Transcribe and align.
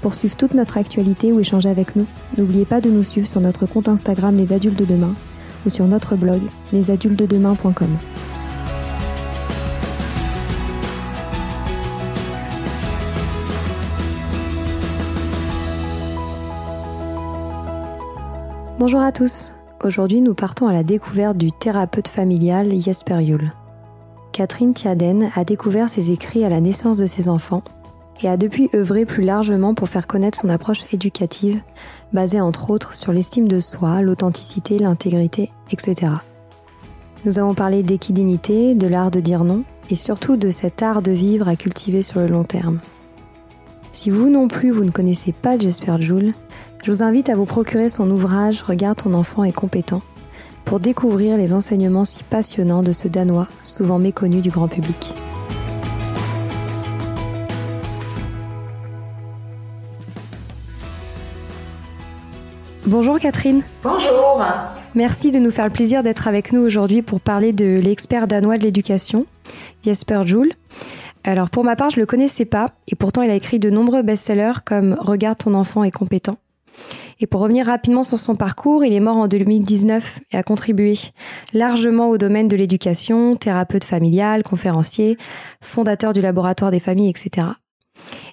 Pour 0.00 0.14
suivre 0.14 0.36
toute 0.36 0.54
notre 0.54 0.78
actualité 0.78 1.30
ou 1.30 1.40
échanger 1.40 1.68
avec 1.68 1.94
nous, 1.94 2.06
n'oubliez 2.38 2.64
pas 2.64 2.80
de 2.80 2.88
nous 2.88 3.02
suivre 3.02 3.28
sur 3.28 3.40
notre 3.40 3.66
compte 3.66 3.88
Instagram 3.88 4.36
Les 4.36 4.52
Adultes 4.52 4.78
de 4.78 4.86
Demain 4.86 5.14
ou 5.66 5.70
sur 5.70 5.86
notre 5.86 6.16
blog 6.16 6.40
lesadultesdedemain.com. 6.72 7.88
Bonjour 18.78 19.00
à 19.00 19.12
tous. 19.12 19.52
Aujourd'hui, 19.84 20.22
nous 20.22 20.32
partons 20.32 20.66
à 20.66 20.72
la 20.72 20.82
découverte 20.82 21.36
du 21.36 21.52
thérapeute 21.52 22.08
familial 22.08 22.80
Jesper 22.80 23.22
Juhl. 23.22 23.52
Catherine 24.32 24.72
Thiaden 24.72 25.30
a 25.34 25.44
découvert 25.44 25.90
ses 25.90 26.10
écrits 26.10 26.46
à 26.46 26.48
la 26.48 26.62
naissance 26.62 26.96
de 26.96 27.04
ses 27.04 27.28
enfants 27.28 27.62
et 28.22 28.28
a 28.28 28.36
depuis 28.36 28.70
œuvré 28.74 29.04
plus 29.04 29.22
largement 29.22 29.74
pour 29.74 29.88
faire 29.88 30.06
connaître 30.06 30.40
son 30.40 30.48
approche 30.48 30.84
éducative, 30.92 31.60
basée 32.12 32.40
entre 32.40 32.70
autres 32.70 32.94
sur 32.94 33.12
l'estime 33.12 33.48
de 33.48 33.60
soi, 33.60 34.02
l'authenticité, 34.02 34.78
l'intégrité, 34.78 35.50
etc. 35.70 36.12
Nous 37.24 37.38
avons 37.38 37.54
parlé 37.54 37.82
d'équidinité, 37.82 38.74
de 38.74 38.86
l'art 38.86 39.10
de 39.10 39.20
dire 39.20 39.44
non, 39.44 39.64
et 39.90 39.94
surtout 39.94 40.36
de 40.36 40.50
cet 40.50 40.82
art 40.82 41.02
de 41.02 41.12
vivre 41.12 41.48
à 41.48 41.56
cultiver 41.56 42.02
sur 42.02 42.20
le 42.20 42.28
long 42.28 42.44
terme. 42.44 42.78
Si 43.92 44.10
vous 44.10 44.30
non 44.30 44.48
plus 44.48 44.70
vous 44.70 44.84
ne 44.84 44.90
connaissez 44.90 45.32
pas 45.32 45.58
Jesper 45.58 45.96
Joule, 46.00 46.32
je 46.84 46.92
vous 46.92 47.02
invite 47.02 47.28
à 47.28 47.34
vous 47.34 47.44
procurer 47.44 47.88
son 47.88 48.10
ouvrage 48.10 48.62
Regarde 48.62 49.02
ton 49.02 49.12
enfant 49.14 49.44
est 49.44 49.52
compétent 49.52 50.02
pour 50.64 50.78
découvrir 50.78 51.36
les 51.36 51.52
enseignements 51.52 52.04
si 52.04 52.22
passionnants 52.22 52.82
de 52.82 52.92
ce 52.92 53.08
Danois, 53.08 53.48
souvent 53.64 53.98
méconnu 53.98 54.40
du 54.40 54.50
grand 54.50 54.68
public. 54.68 55.14
Bonjour 62.86 63.18
Catherine. 63.18 63.62
Bonjour. 63.82 64.42
Merci 64.94 65.30
de 65.30 65.38
nous 65.38 65.50
faire 65.50 65.66
le 65.66 65.70
plaisir 65.70 66.02
d'être 66.02 66.26
avec 66.26 66.50
nous 66.50 66.62
aujourd'hui 66.62 67.02
pour 67.02 67.20
parler 67.20 67.52
de 67.52 67.78
l'expert 67.78 68.26
danois 68.26 68.56
de 68.56 68.64
l'éducation, 68.64 69.26
Jesper 69.84 70.22
Juhl. 70.24 70.52
Alors 71.22 71.50
pour 71.50 71.62
ma 71.62 71.76
part, 71.76 71.90
je 71.90 72.00
le 72.00 72.06
connaissais 72.06 72.46
pas 72.46 72.66
et 72.88 72.96
pourtant 72.96 73.20
il 73.20 73.30
a 73.30 73.34
écrit 73.34 73.58
de 73.58 73.68
nombreux 73.68 74.02
best-sellers 74.02 74.60
comme 74.64 74.96
Regarde 74.98 75.36
ton 75.36 75.52
enfant 75.52 75.84
est 75.84 75.90
compétent. 75.90 76.38
Et 77.20 77.26
pour 77.26 77.42
revenir 77.42 77.66
rapidement 77.66 78.02
sur 78.02 78.18
son 78.18 78.34
parcours, 78.34 78.82
il 78.82 78.94
est 78.94 79.00
mort 79.00 79.18
en 79.18 79.28
2019 79.28 80.20
et 80.32 80.38
a 80.38 80.42
contribué 80.42 80.98
largement 81.52 82.08
au 82.08 82.16
domaine 82.16 82.48
de 82.48 82.56
l'éducation, 82.56 83.36
thérapeute 83.36 83.84
familial, 83.84 84.42
conférencier, 84.42 85.18
fondateur 85.60 86.14
du 86.14 86.22
laboratoire 86.22 86.70
des 86.70 86.80
familles, 86.80 87.10
etc. 87.10 87.48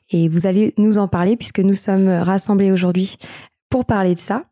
Et 0.10 0.30
vous 0.30 0.48
allez 0.48 0.74
nous 0.78 1.00
en 1.00 1.10
parler 1.10 1.36
puisque 1.36 1.60
nous 1.60 1.74
sommes 1.74 2.08
rassemblés 2.08 2.72
aujourd'hui 2.72 3.18
pour 3.70 3.86
parler 3.86 4.16
de 4.16 4.20
ça. 4.20 4.44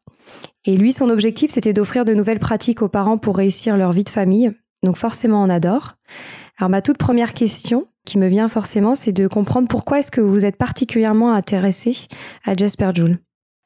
Et 0.65 0.75
lui, 0.75 0.91
son 0.91 1.09
objectif, 1.09 1.51
c'était 1.51 1.73
d'offrir 1.73 2.05
de 2.05 2.13
nouvelles 2.13 2.39
pratiques 2.39 2.81
aux 2.81 2.89
parents 2.89 3.17
pour 3.17 3.37
réussir 3.37 3.77
leur 3.77 3.91
vie 3.91 4.03
de 4.03 4.09
famille. 4.09 4.51
Donc 4.83 4.97
forcément, 4.97 5.43
on 5.43 5.49
adore. 5.49 5.95
Alors 6.57 6.69
ma 6.69 6.81
toute 6.81 6.97
première 6.97 7.33
question 7.33 7.87
qui 8.05 8.17
me 8.17 8.27
vient 8.27 8.47
forcément, 8.47 8.95
c'est 8.95 9.11
de 9.11 9.27
comprendre 9.27 9.67
pourquoi 9.67 9.99
est-ce 9.99 10.11
que 10.11 10.21
vous 10.21 10.45
êtes 10.45 10.57
particulièrement 10.57 11.33
intéressé 11.33 11.97
à 12.45 12.55
Jasper 12.55 12.91
Joule. 12.93 13.17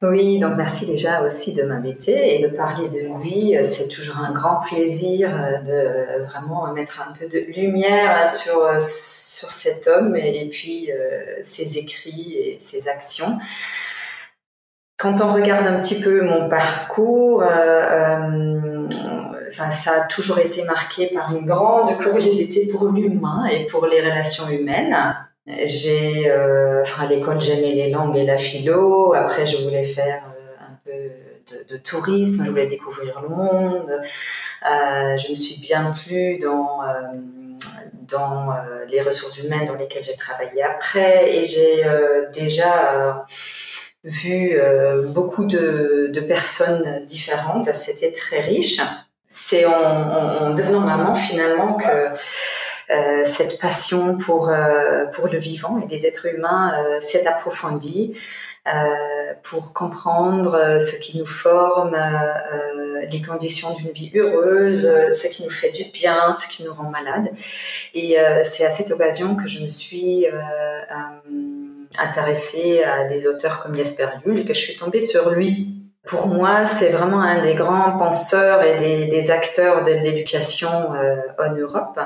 Oui, 0.02 0.40
donc 0.40 0.54
merci 0.56 0.88
déjà 0.88 1.26
aussi 1.26 1.54
de 1.56 1.64
m'inviter 1.64 2.36
et 2.36 2.42
de 2.42 2.48
parler 2.48 2.88
de 2.88 3.22
lui. 3.22 3.54
C'est 3.66 3.90
toujours 3.90 4.18
un 4.18 4.32
grand 4.32 4.62
plaisir 4.62 5.30
de 5.66 6.24
vraiment 6.24 6.72
mettre 6.74 7.06
un 7.06 7.14
peu 7.14 7.28
de 7.28 7.40
lumière 7.54 8.26
sur, 8.26 8.80
sur 8.80 9.52
cet 9.52 9.88
homme 9.88 10.16
et, 10.16 10.48
puis 10.50 10.90
euh, 10.90 11.40
ses 11.42 11.78
écrits 11.78 12.34
et 12.34 12.56
ses 12.60 12.88
actions. 12.88 13.40
Quand 15.00 15.22
on 15.22 15.34
regarde 15.34 15.66
un 15.66 15.80
petit 15.80 16.02
peu 16.02 16.24
mon 16.24 16.50
parcours, 16.50 17.42
euh, 17.42 17.48
euh, 17.48 18.88
enfin, 19.48 19.70
ça 19.70 19.92
a 19.94 20.08
toujours 20.08 20.40
été 20.40 20.66
marqué 20.66 21.08
par 21.08 21.34
une 21.34 21.46
grande 21.46 21.98
curiosité 21.98 22.68
pour 22.68 22.90
l'humain 22.90 23.46
et 23.46 23.66
pour 23.68 23.86
les 23.86 24.02
relations 24.02 24.50
humaines. 24.50 25.16
J'ai, 25.48 26.30
euh, 26.30 26.82
enfin, 26.82 27.06
à 27.06 27.08
l'école, 27.08 27.40
j'aimais 27.40 27.76
les 27.76 27.92
langues 27.92 28.18
et 28.18 28.26
la 28.26 28.36
philo. 28.36 29.14
Après, 29.14 29.46
je 29.46 29.64
voulais 29.64 29.86
faire 29.86 30.22
un 30.60 30.78
peu 30.84 30.92
de, 31.70 31.78
tourisme, 31.78 32.44
je 32.44 32.50
voulais 32.50 32.68
découvrir 32.68 33.22
le 33.22 33.30
monde. 33.30 34.02
je 34.62 35.30
me 35.30 35.36
suis 35.36 35.62
bien 35.62 35.96
plu 36.04 36.40
dans 36.40 36.82
dans 38.10 38.50
les 38.90 39.02
ressources 39.02 39.38
humaines 39.38 39.66
dans 39.66 39.76
lesquelles 39.76 40.04
j'ai 40.04 40.18
travaillé 40.18 40.62
après, 40.62 41.38
et 41.38 41.46
j'ai 41.46 41.86
déjà 42.34 43.26
vu 44.04 44.54
euh, 44.54 45.12
beaucoup 45.14 45.46
de, 45.46 46.20
personnes 46.28 47.06
différentes. 47.06 47.66
C'était 47.74 48.12
très 48.12 48.42
riche. 48.42 48.82
C'est 49.28 49.66
en, 49.66 49.72
en, 49.74 50.54
devenant 50.54 50.82
maman 50.82 51.16
finalement 51.16 51.76
que 51.76 52.08
euh, 52.90 53.26
cette 53.26 53.60
passion 53.60 54.18
pour, 54.18 54.50
euh, 54.50 55.06
pour 55.14 55.28
le 55.28 55.38
vivant 55.38 55.80
et 55.80 55.88
les 55.88 56.06
êtres 56.06 56.26
humains 56.26 56.74
s'est 57.00 57.28
approfondie. 57.28 58.16
pour 59.44 59.74
comprendre 59.74 60.80
ce 60.80 61.00
qui 61.00 61.18
nous 61.18 61.26
forme, 61.26 61.98
les 63.10 63.22
conditions 63.22 63.74
d'une 63.76 63.92
vie 63.92 64.12
heureuse, 64.14 64.84
ce 65.12 65.28
qui 65.28 65.44
nous 65.44 65.50
fait 65.50 65.72
du 65.72 65.86
bien, 65.86 66.34
ce 66.34 66.48
qui 66.48 66.64
nous 66.64 66.74
rend 66.74 66.90
malade. 66.90 67.32
Et 67.96 68.18
c'est 68.44 68.66
à 68.66 68.70
cette 68.70 68.92
occasion 68.92 69.36
que 69.36 69.48
je 69.48 69.64
me 69.64 69.70
suis 69.70 70.28
intéressée 71.98 72.84
à 72.84 73.06
des 73.06 73.28
auteurs 73.28 73.62
comme 73.62 73.76
Jesper 73.76 74.08
Juhl 74.24 74.40
et 74.40 74.46
que 74.46 74.54
je 74.54 74.60
suis 74.60 74.78
tombée 74.78 75.00
sur 75.00 75.32
lui. 75.32 75.76
Pour 76.08 76.28
moi, 76.28 76.66
c'est 76.66 76.90
vraiment 76.90 77.22
un 77.22 77.42
des 77.42 77.56
grands 77.56 77.98
penseurs 77.98 78.64
et 78.64 79.08
des, 79.08 79.32
acteurs 79.32 79.84
de 79.84 79.92
l'éducation 79.92 80.70
en 81.38 81.56
Europe. 81.56 82.00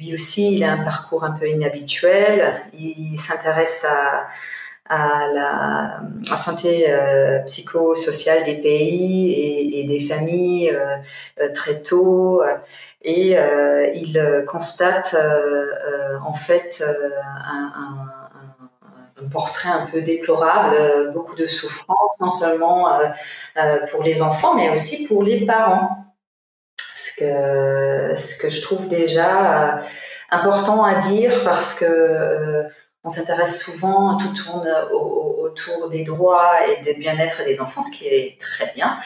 Lui 0.00 0.14
aussi, 0.14 0.54
il 0.54 0.64
a 0.64 0.72
un 0.72 0.82
parcours 0.82 1.24
un 1.24 1.32
peu 1.32 1.46
inhabituel. 1.46 2.54
Il 2.72 3.18
s'intéresse 3.18 3.84
à, 3.84 4.28
la 4.88 6.36
santé 6.38 6.86
euh, 6.88 7.38
psychosociale 7.40 8.42
des 8.44 8.56
pays 8.56 9.78
et, 9.78 9.84
des 9.84 10.00
familles 10.00 10.70
euh, 10.70 10.96
euh, 11.40 11.52
très 11.52 11.82
tôt. 11.82 12.42
Et 13.02 13.38
euh, 13.38 13.90
il 13.94 14.44
constate 14.48 15.14
en 16.24 16.32
fait 16.32 16.82
un, 16.82 18.08
un, 19.24 19.28
portrait 19.28 19.70
un 19.70 19.86
peu 19.86 20.02
déplorable, 20.02 21.12
beaucoup 21.12 21.36
de 21.36 21.46
souffrance, 21.46 22.18
non 22.20 22.30
seulement 22.30 22.88
pour 23.90 24.02
les 24.02 24.22
enfants, 24.22 24.54
mais 24.54 24.70
aussi 24.70 25.06
pour 25.06 25.22
les 25.22 25.46
parents. 25.46 26.00
Ce 27.20 28.38
que 28.38 28.48
je 28.48 28.62
trouve 28.62 28.88
déjà 28.88 29.76
euh, 29.76 29.82
important 30.30 30.84
à 30.84 30.96
dire 30.96 31.44
parce 31.44 31.74
que 31.74 31.84
euh, 31.84 32.62
on 33.04 33.08
s'intéresse 33.08 33.62
souvent, 33.62 34.16
tout 34.18 34.32
tourne 34.34 34.68
autour 34.92 35.88
des 35.88 36.04
droits 36.04 36.68
et 36.68 36.82
des 36.82 36.94
bien-être 36.94 37.44
des 37.44 37.60
enfants, 37.60 37.82
ce 37.82 37.90
qui 37.90 38.06
est 38.06 38.38
très 38.38 38.72
bien. 38.74 38.98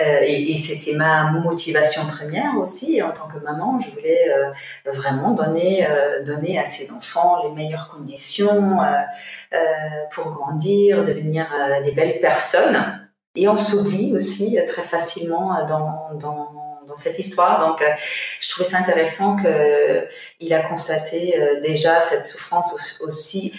Euh, 0.00 0.18
et, 0.22 0.56
c'était 0.56 0.96
ma 0.96 1.30
motivation 1.30 2.02
première 2.06 2.56
aussi 2.58 3.00
en 3.02 3.12
tant 3.12 3.28
que 3.28 3.38
maman. 3.38 3.78
Je 3.78 3.90
voulais 3.90 4.30
vraiment 4.84 5.32
donner, 5.32 5.86
donner 6.24 6.58
à 6.58 6.66
ces 6.66 6.92
enfants 6.92 7.44
les 7.44 7.50
meilleures 7.50 7.90
conditions 7.94 8.78
pour 10.10 10.30
grandir, 10.32 11.04
devenir 11.04 11.46
des 11.84 11.92
belles 11.92 12.18
personnes. 12.18 13.00
Et 13.36 13.48
on 13.48 13.58
s'oublie 13.58 14.14
aussi 14.14 14.58
très 14.66 14.82
facilement 14.82 15.64
dans 15.66 16.65
cette 16.98 17.18
histoire. 17.18 17.66
Donc, 17.66 17.82
euh, 17.82 17.90
je 18.40 18.50
trouvais 18.50 18.68
ça 18.68 18.78
intéressant 18.78 19.36
qu'il 19.36 20.54
a 20.54 20.62
constaté 20.68 21.38
euh, 21.40 21.60
déjà 21.60 22.00
cette 22.00 22.24
souffrance 22.24 22.74
aussi 23.00 23.52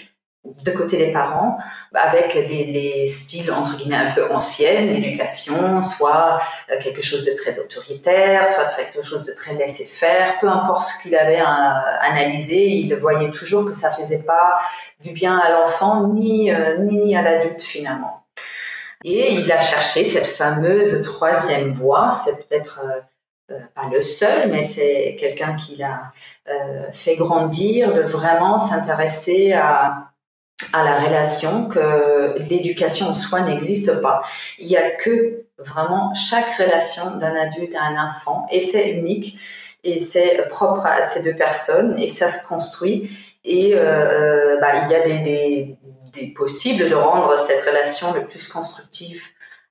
de 0.64 0.70
côté 0.70 0.96
des 0.96 1.12
parents, 1.12 1.58
avec 1.92 2.32
les, 2.34 2.64
les, 2.64 3.06
styles 3.06 3.52
entre 3.52 3.76
guillemets 3.76 3.96
un 3.96 4.12
peu 4.12 4.32
anciens 4.32 4.86
d'éducation, 4.86 5.82
soit 5.82 6.40
euh, 6.70 6.78
quelque 6.80 7.02
chose 7.02 7.24
de 7.24 7.32
très 7.32 7.58
autoritaire, 7.58 8.48
soit 8.48 8.64
quelque 8.76 9.02
chose 9.02 9.26
de 9.26 9.32
très 9.32 9.54
laissé-faire, 9.54 10.38
peu 10.40 10.48
importe 10.48 10.82
ce 10.82 11.02
qu'il 11.02 11.16
avait 11.16 11.40
analysé, 11.40 12.64
il 12.66 12.94
voyait 12.94 13.30
toujours 13.30 13.66
que 13.66 13.74
ça 13.74 13.90
faisait 13.90 14.22
pas 14.22 14.58
du 15.00 15.10
bien 15.10 15.36
à 15.36 15.50
l'enfant 15.50 16.06
ni, 16.06 16.50
ni 16.78 17.16
à 17.16 17.22
l'adulte 17.22 17.62
finalement. 17.62 18.18
Et 19.04 19.32
il 19.32 19.50
a 19.52 19.60
cherché 19.60 20.04
cette 20.04 20.26
fameuse 20.26 21.02
troisième 21.02 21.72
voie, 21.72 22.10
c'est 22.10 22.48
peut-être 22.48 22.80
euh, 22.84 23.00
pas 23.74 23.88
le 23.90 24.02
seul, 24.02 24.50
mais 24.50 24.62
c'est 24.62 25.16
quelqu'un 25.18 25.56
qui 25.56 25.76
l'a 25.76 26.12
euh, 26.48 26.90
fait 26.92 27.16
grandir, 27.16 27.92
de 27.92 28.02
vraiment 28.02 28.58
s'intéresser 28.58 29.52
à, 29.52 30.10
à 30.72 30.84
la 30.84 30.98
relation, 31.00 31.66
que 31.66 32.38
l'éducation 32.50 33.08
en 33.08 33.14
soi 33.14 33.40
n'existe 33.40 34.02
pas. 34.02 34.22
Il 34.58 34.66
y 34.66 34.76
a 34.76 34.90
que 34.90 35.44
vraiment 35.58 36.14
chaque 36.14 36.56
relation 36.56 37.16
d'un 37.16 37.34
adulte 37.34 37.74
à 37.74 37.84
un 37.84 38.08
enfant, 38.08 38.46
et 38.50 38.60
c'est 38.60 38.90
unique, 38.90 39.38
et 39.82 39.98
c'est 39.98 40.46
propre 40.48 40.86
à 40.86 41.02
ces 41.02 41.22
deux 41.22 41.36
personnes, 41.36 41.98
et 41.98 42.08
ça 42.08 42.28
se 42.28 42.46
construit. 42.46 43.10
Et 43.44 43.72
euh, 43.74 44.58
bah, 44.60 44.82
il 44.84 44.90
y 44.90 44.94
a 44.94 45.00
des, 45.00 45.18
des, 45.20 45.78
des 46.12 46.26
possibles 46.26 46.90
de 46.90 46.94
rendre 46.94 47.38
cette 47.38 47.62
relation 47.62 48.12
le 48.12 48.26
plus 48.26 48.48
constructive 48.48 49.22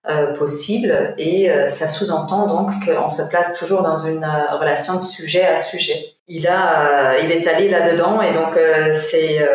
euh, 0.10 0.34
possible 0.34 1.14
et 1.18 1.52
euh, 1.52 1.68
ça 1.68 1.90
sous-entend 1.90 2.48
donc 2.48 2.72
qu'on 2.86 3.10
se 3.10 3.28
place 3.28 3.54
toujours 3.56 3.84
dans 3.84 3.98
une 3.98 4.24
euh, 4.24 4.56
relation 4.56 4.96
de 4.96 5.02
sujet 5.02 5.44
à 5.44 5.58
sujet. 5.58 6.16
Il 6.30 6.48
a, 6.48 7.20
il 7.20 7.30
est 7.30 7.46
allé 7.46 7.68
là-dedans 7.68 8.22
et 8.22 8.32
donc 8.32 8.58
c'est 8.94 9.48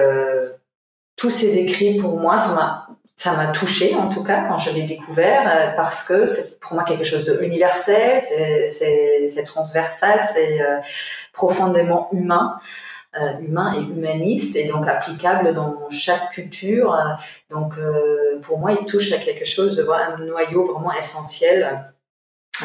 tous 1.16 1.30
ces 1.30 1.58
écrits 1.58 1.96
pour 1.96 2.18
moi, 2.18 2.36
ça 2.38 3.32
m'a 3.34 3.46
touché 3.48 3.94
en 3.94 4.08
tout 4.08 4.24
cas 4.24 4.44
quand 4.48 4.56
je 4.56 4.70
l'ai 4.70 4.84
découvert 4.84 5.74
parce 5.76 6.02
que 6.02 6.24
c'est 6.24 6.58
pour 6.60 6.74
moi 6.74 6.84
quelque 6.84 7.04
chose 7.04 7.26
de 7.26 7.42
universel, 7.42 8.22
c'est 8.66 9.44
transversal, 9.44 10.20
c'est 10.22 10.60
profondément 11.34 12.08
humain. 12.12 12.56
Euh, 13.14 13.40
humain 13.42 13.74
et 13.76 13.82
humaniste 13.82 14.56
et 14.56 14.66
donc 14.68 14.88
applicable 14.88 15.52
dans 15.52 15.90
chaque 15.90 16.30
culture. 16.30 16.98
Donc 17.50 17.74
euh, 17.76 18.38
pour 18.40 18.58
moi, 18.58 18.72
il 18.72 18.86
touche 18.86 19.12
à 19.12 19.18
quelque 19.18 19.44
chose, 19.44 19.76
de, 19.76 19.86
un 19.86 20.16
noyau 20.16 20.64
vraiment 20.64 20.94
essentiel 20.94 21.92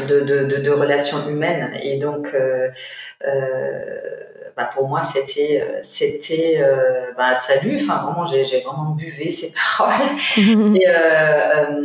de, 0.08 0.22
de, 0.22 0.46
de, 0.46 0.72
relations 0.72 1.28
humaines. 1.28 1.78
Et 1.84 1.98
donc 2.00 2.34
euh, 2.34 2.70
bah 4.56 4.70
pour 4.74 4.88
moi, 4.88 5.04
c'était, 5.04 5.82
c'était, 5.82 6.64
bah, 7.18 7.36
salut. 7.36 7.78
Enfin, 7.82 7.98
vraiment, 8.06 8.26
j'ai, 8.26 8.62
vraiment 8.62 8.92
buvé 8.92 9.30
ces 9.30 9.54
paroles. 9.78 10.16
euh, 10.38 11.82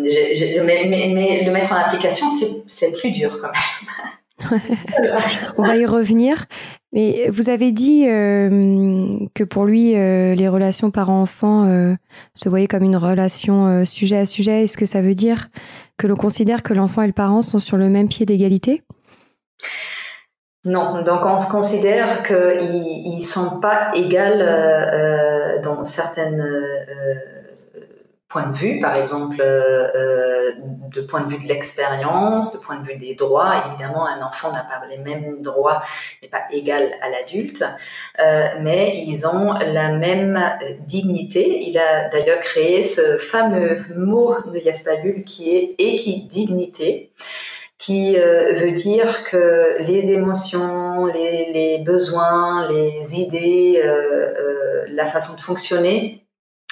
mais, 0.62 0.86
mais, 0.86 1.10
mais, 1.12 1.42
le 1.44 1.50
mettre 1.50 1.72
en 1.72 1.78
application, 1.78 2.26
c'est 2.68 2.92
plus 2.92 3.10
dur 3.10 3.40
quand 3.40 3.50
même. 4.52 4.60
On 5.58 5.64
va 5.64 5.74
y 5.74 5.84
revenir. 5.84 6.46
Mais 6.92 7.28
vous 7.30 7.48
avez 7.48 7.72
dit 7.72 8.06
euh, 8.06 9.10
que 9.34 9.44
pour 9.44 9.64
lui, 9.64 9.96
euh, 9.96 10.34
les 10.34 10.48
relations 10.48 10.90
parents-enfants 10.90 11.64
euh, 11.64 11.94
se 12.34 12.50
voyaient 12.50 12.66
comme 12.66 12.82
une 12.82 12.96
relation 12.96 13.84
sujet 13.86 14.18
à 14.18 14.26
sujet. 14.26 14.64
Est-ce 14.64 14.76
que 14.76 14.84
ça 14.84 15.00
veut 15.00 15.14
dire 15.14 15.48
que 15.96 16.06
l'on 16.06 16.16
considère 16.16 16.62
que 16.62 16.74
l'enfant 16.74 17.02
et 17.02 17.06
le 17.06 17.14
parent 17.14 17.40
sont 17.40 17.58
sur 17.58 17.78
le 17.78 17.88
même 17.88 18.08
pied 18.08 18.26
d'égalité? 18.26 18.82
Non, 20.64 21.02
donc 21.02 21.20
on 21.24 21.38
se 21.38 21.50
considère 21.50 22.22
qu'ils 22.22 23.16
ne 23.16 23.20
sont 23.20 23.58
pas 23.60 23.90
égales 23.94 25.60
dans 25.64 25.84
certaines 25.86 26.44
point 28.32 28.48
de 28.48 28.56
vue, 28.56 28.80
par 28.80 28.96
exemple, 28.96 29.36
euh, 29.40 29.88
euh, 29.94 30.52
de 30.94 31.02
point 31.02 31.20
de 31.20 31.28
vue 31.28 31.38
de 31.38 31.46
l'expérience, 31.46 32.58
de 32.58 32.64
point 32.64 32.80
de 32.80 32.86
vue 32.86 32.96
des 32.96 33.14
droits. 33.14 33.66
Évidemment, 33.68 34.06
un 34.06 34.22
enfant 34.22 34.50
n'a 34.50 34.60
pas 34.62 34.80
les 34.88 34.96
mêmes 34.96 35.42
droits, 35.42 35.82
n'est 36.22 36.28
pas 36.28 36.44
égal 36.50 36.92
à 37.02 37.10
l'adulte, 37.10 37.62
euh, 38.20 38.46
mais 38.62 39.04
ils 39.06 39.26
ont 39.26 39.52
la 39.52 39.92
même 39.92 40.40
dignité. 40.86 41.62
Il 41.68 41.78
a 41.78 42.08
d'ailleurs 42.08 42.40
créé 42.40 42.82
ce 42.82 43.18
fameux 43.18 43.84
mot 43.94 44.34
de 44.50 44.58
Yaspagul 44.58 45.24
qui 45.24 45.54
est 45.54 45.74
équidignité 45.78 47.12
qui 47.78 48.14
veut 48.14 48.70
dire 48.70 49.24
que 49.24 49.82
les 49.82 50.12
émotions, 50.12 51.06
les, 51.06 51.52
les 51.52 51.78
besoins, 51.78 52.68
les 52.70 53.20
idées, 53.20 53.82
la 54.88 55.06
façon 55.06 55.34
de 55.34 55.40
fonctionner 55.40 56.21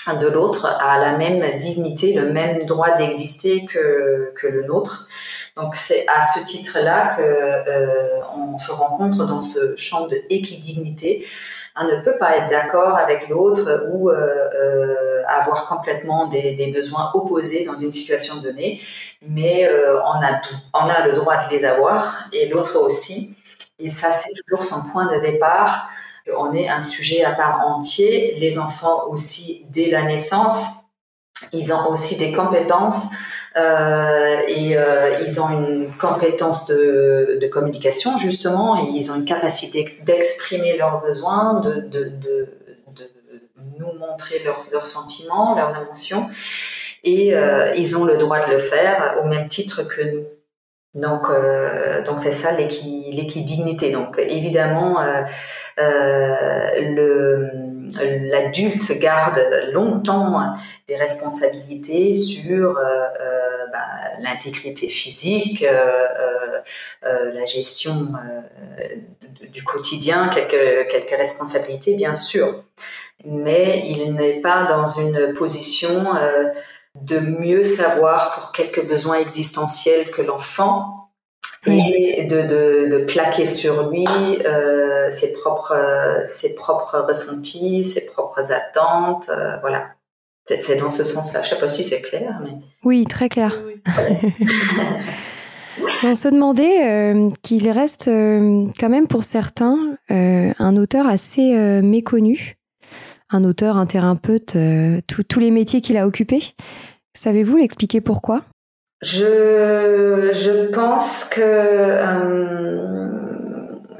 de 0.08 0.26
l'autre 0.28 0.66
a 0.66 0.98
la 0.98 1.16
même 1.16 1.58
dignité, 1.58 2.12
le 2.12 2.32
même 2.32 2.64
droit 2.64 2.96
d'exister 2.96 3.66
que, 3.66 4.32
le 4.42 4.64
nôtre. 4.64 5.06
Donc 5.56 5.76
c'est 5.76 6.06
à 6.08 6.22
ce 6.22 6.44
titre-là 6.44 7.16
que 7.16 7.22
euh, 7.22 8.20
on 8.34 8.56
se 8.56 8.72
rencontre 8.72 9.26
dans 9.26 9.42
ce 9.42 9.76
champ 9.76 10.06
de 10.06 10.16
équidignité. 10.30 11.26
On 11.76 11.84
ne 11.84 12.02
peut 12.02 12.16
pas 12.18 12.36
être 12.36 12.48
d'accord 12.48 12.96
avec 12.96 13.28
l'autre 13.28 13.86
ou 13.92 14.10
euh, 14.10 14.48
euh, 14.54 15.22
avoir 15.26 15.68
complètement 15.68 16.26
des, 16.26 16.72
besoins 16.74 17.10
opposés 17.14 17.64
dans 17.64 17.74
une 17.74 17.92
situation 17.92 18.36
donnée, 18.36 18.80
mais 19.22 19.68
on 20.04 20.22
a 20.22 20.34
tout, 20.42 20.56
on 20.72 20.88
a 20.88 21.06
le 21.06 21.12
droit 21.12 21.36
de 21.36 21.50
les 21.50 21.64
avoir 21.64 22.24
et 22.32 22.48
l'autre 22.48 22.78
aussi. 22.78 23.36
Et 23.78 23.88
ça 23.88 24.10
c'est 24.10 24.30
toujours 24.46 24.64
son 24.64 24.82
point 24.90 25.14
de 25.14 25.20
départ 25.20 25.88
on 26.36 26.52
est 26.54 26.68
un 26.68 26.80
sujet 26.80 27.24
à 27.24 27.32
part 27.32 27.66
entier. 27.66 28.36
Les 28.38 28.58
enfants 28.58 29.08
aussi, 29.08 29.66
dès 29.70 29.90
la 29.90 30.02
naissance, 30.02 30.80
ils 31.52 31.72
ont 31.72 31.90
aussi 31.90 32.16
des 32.16 32.32
compétences 32.32 33.06
euh, 33.56 34.42
et 34.46 34.76
euh, 34.76 35.18
ils 35.26 35.40
ont 35.40 35.48
une 35.48 35.92
compétence 35.98 36.66
de, 36.66 37.48
communication 37.50 38.16
justement 38.16 38.76
ils 38.76 39.10
ont 39.10 39.16
une 39.16 39.24
capacité 39.24 39.92
d'exprimer 40.06 40.76
leurs 40.76 41.00
besoins, 41.00 41.60
de, 41.60 41.88
nous 43.76 43.92
montrer 43.98 44.40
leurs, 44.44 44.62
leurs 44.72 44.86
sentiments, 44.86 45.56
leurs 45.56 45.82
émotions 45.82 46.30
et 47.02 47.34
euh, 47.34 47.74
ils 47.74 47.96
ont 47.96 48.04
le 48.04 48.18
droit 48.18 48.46
de 48.46 48.52
le 48.52 48.58
faire 48.60 49.16
au 49.20 49.26
même 49.26 49.48
titre 49.48 49.82
que 49.82 50.02
nous. 50.02 50.24
Donc, 50.94 51.30
euh, 51.30 52.02
donc 52.02 52.20
c'est 52.20 52.32
ça 52.32 52.52
l'équipe 52.52 53.44
dignité. 53.44 53.92
Donc, 53.92 54.18
évidemment, 54.18 55.00
euh, 55.00 55.22
euh, 55.78 57.46
l'adulte 58.30 58.98
garde 58.98 59.40
longtemps 59.72 60.52
des 60.88 60.96
responsabilités 60.96 62.12
sur 62.14 62.74
bah, 62.74 63.78
l'intégrité 64.20 64.88
physique, 64.88 65.64
la 67.02 67.44
gestion 67.46 68.08
du 69.52 69.62
quotidien, 69.64 70.28
quelques, 70.28 70.88
quelques 70.88 71.16
responsabilités 71.16 71.94
bien 71.94 72.14
sûr, 72.14 72.64
mais 73.24 73.82
il 73.86 74.14
n'est 74.14 74.40
pas 74.40 74.64
dans 74.64 74.86
une 74.86 75.34
position 75.34 76.14
de 76.94 77.18
mieux 77.18 77.64
savoir 77.64 78.34
pour 78.34 78.52
quelques 78.52 78.86
besoins 78.86 79.16
existentiels 79.16 80.10
que 80.10 80.22
l'enfant 80.22 81.10
et 81.66 82.24
de, 82.24 82.42
de, 82.42 82.88
de, 82.90 83.04
plaquer 83.04 83.44
sur 83.44 83.90
lui 83.90 84.06
euh, 84.46 85.10
ses 85.10 85.34
propres 85.34 86.22
ses 86.24 86.54
propres 86.54 86.98
ressentis, 86.98 87.84
ses 87.84 88.06
propres 88.06 88.50
attentes, 88.50 89.28
euh, 89.28 89.58
voilà. 89.60 89.88
C'est 90.46 90.76
dans 90.76 90.90
ce 90.90 91.04
sens-là. 91.04 91.42
Je 91.42 91.50
sais 91.50 91.58
pas 91.58 91.68
si 91.68 91.84
c'est 91.84 92.00
clair, 92.00 92.40
mais 92.42 92.52
oui, 92.82 93.04
très 93.06 93.28
clair. 93.28 93.62
On 96.02 96.14
se 96.14 96.28
demandait 96.28 96.86
euh, 96.86 97.30
qu'il 97.42 97.70
reste 97.70 98.08
euh, 98.08 98.66
quand 98.78 98.88
même 98.88 99.06
pour 99.06 99.22
certains 99.22 99.96
euh, 100.10 100.52
un 100.58 100.76
auteur 100.76 101.06
assez 101.06 101.52
méconnu 101.82 102.56
un 103.30 103.44
auteur, 103.44 103.76
un 103.76 103.86
thérapeute, 103.86 104.56
euh, 104.56 105.00
tous 105.06 105.40
les 105.40 105.50
métiers 105.50 105.80
qu'il 105.80 105.96
a 105.96 106.06
occupés. 106.06 106.54
Savez-vous 107.14 107.56
l'expliquer 107.56 108.00
pourquoi? 108.00 108.42
Je, 109.02 110.30
je 110.32 110.66
pense 110.68 111.24
que 111.24 111.40
euh, 111.40 112.86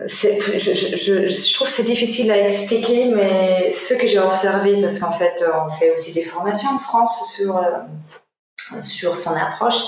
je, 0.06 0.58
je, 0.58 1.26
je, 1.26 1.54
trouve 1.54 1.68
c'est 1.68 1.84
difficile 1.84 2.30
à 2.30 2.38
expliquer, 2.38 3.10
mais 3.14 3.72
ce 3.72 3.94
que 3.94 4.06
j'ai 4.06 4.18
observé, 4.18 4.78
parce 4.80 4.98
qu'en 4.98 5.12
fait, 5.12 5.42
on 5.64 5.70
fait 5.70 5.90
aussi 5.92 6.12
des 6.12 6.22
formations 6.22 6.68
en 6.74 6.78
France 6.78 7.34
sur, 7.34 7.56
euh, 7.56 8.80
sur 8.82 9.16
son 9.16 9.34
approche. 9.34 9.84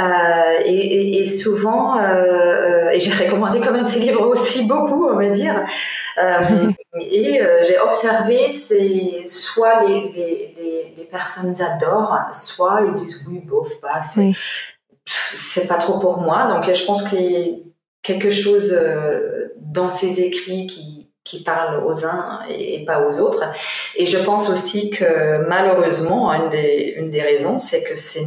Euh, 0.00 0.60
et, 0.64 1.24
souvent, 1.26 2.00
et 2.00 2.98
j'ai 2.98 3.10
recommandé 3.24 3.60
quand 3.60 3.72
même 3.72 3.84
ces 3.84 4.00
livres 4.00 4.26
aussi 4.26 4.66
beaucoup, 4.66 5.06
on 5.06 5.16
va 5.16 5.28
dire. 5.28 5.66
Et 6.98 7.40
j'ai 7.62 7.78
observé, 7.78 8.50
c'est 8.50 9.24
soit 9.26 9.84
les, 9.84 10.08
les, 10.08 10.94
les, 10.96 11.04
personnes 11.04 11.54
adorent, 11.60 12.18
soit 12.32 12.82
ils 12.86 12.94
disent 12.94 13.24
oui, 13.28 13.40
bof, 13.40 13.80
pas, 13.80 14.02
c'est 14.02 14.32
c'est 15.06 15.66
pas 15.66 15.78
trop 15.78 15.98
pour 15.98 16.18
moi. 16.18 16.46
Donc 16.46 16.72
je 16.72 16.84
pense 16.84 17.08
qu'il 17.08 17.30
y 17.30 17.44
a 17.44 17.56
quelque 18.02 18.30
chose 18.30 18.76
dans 19.56 19.90
ces 19.90 20.20
écrits 20.20 20.66
qui 20.66 21.00
qui 21.22 21.42
parle 21.42 21.84
aux 21.84 22.06
uns 22.06 22.40
et, 22.48 22.84
pas 22.84 23.06
aux 23.06 23.20
autres. 23.20 23.44
Et 23.94 24.06
je 24.06 24.18
pense 24.18 24.48
aussi 24.48 24.90
que 24.90 25.46
malheureusement, 25.46 26.32
une 26.32 26.48
des, 26.48 26.94
une 26.96 27.10
des 27.10 27.20
raisons, 27.20 27.58
c'est 27.58 27.84
que 27.84 27.96
c'est 27.96 28.26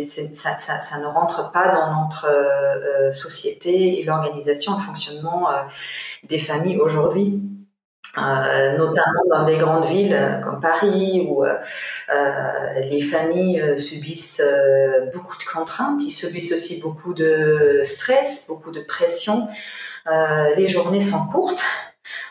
ça, 0.00 0.56
ça, 0.58 0.80
ça, 0.80 1.00
ne 1.00 1.06
rentre 1.06 1.52
pas 1.52 1.68
dans 1.68 2.02
notre 2.02 2.26
euh, 2.26 3.12
société 3.12 4.00
et 4.00 4.04
l'organisation, 4.04 4.72
le 4.76 4.82
fonctionnement 4.82 5.50
euh, 5.50 5.62
des 6.24 6.38
familles 6.38 6.78
aujourd'hui. 6.78 7.40
Euh, 8.18 8.76
notamment 8.76 9.22
dans 9.30 9.44
des 9.44 9.56
grandes 9.56 9.86
villes 9.86 10.38
comme 10.44 10.60
Paris 10.60 11.26
où 11.26 11.44
euh, 11.44 11.54
les 12.90 13.00
familles 13.00 13.78
subissent 13.78 14.42
beaucoup 15.14 15.38
de 15.38 15.44
contraintes, 15.44 16.02
ils 16.04 16.10
subissent 16.10 16.52
aussi 16.52 16.78
beaucoup 16.80 17.14
de 17.14 17.80
stress, 17.84 18.44
beaucoup 18.48 18.70
de 18.70 18.82
pression. 18.82 19.48
les 20.56 20.68
journées 20.68 21.00
sont 21.00 21.26
courtes, 21.28 21.64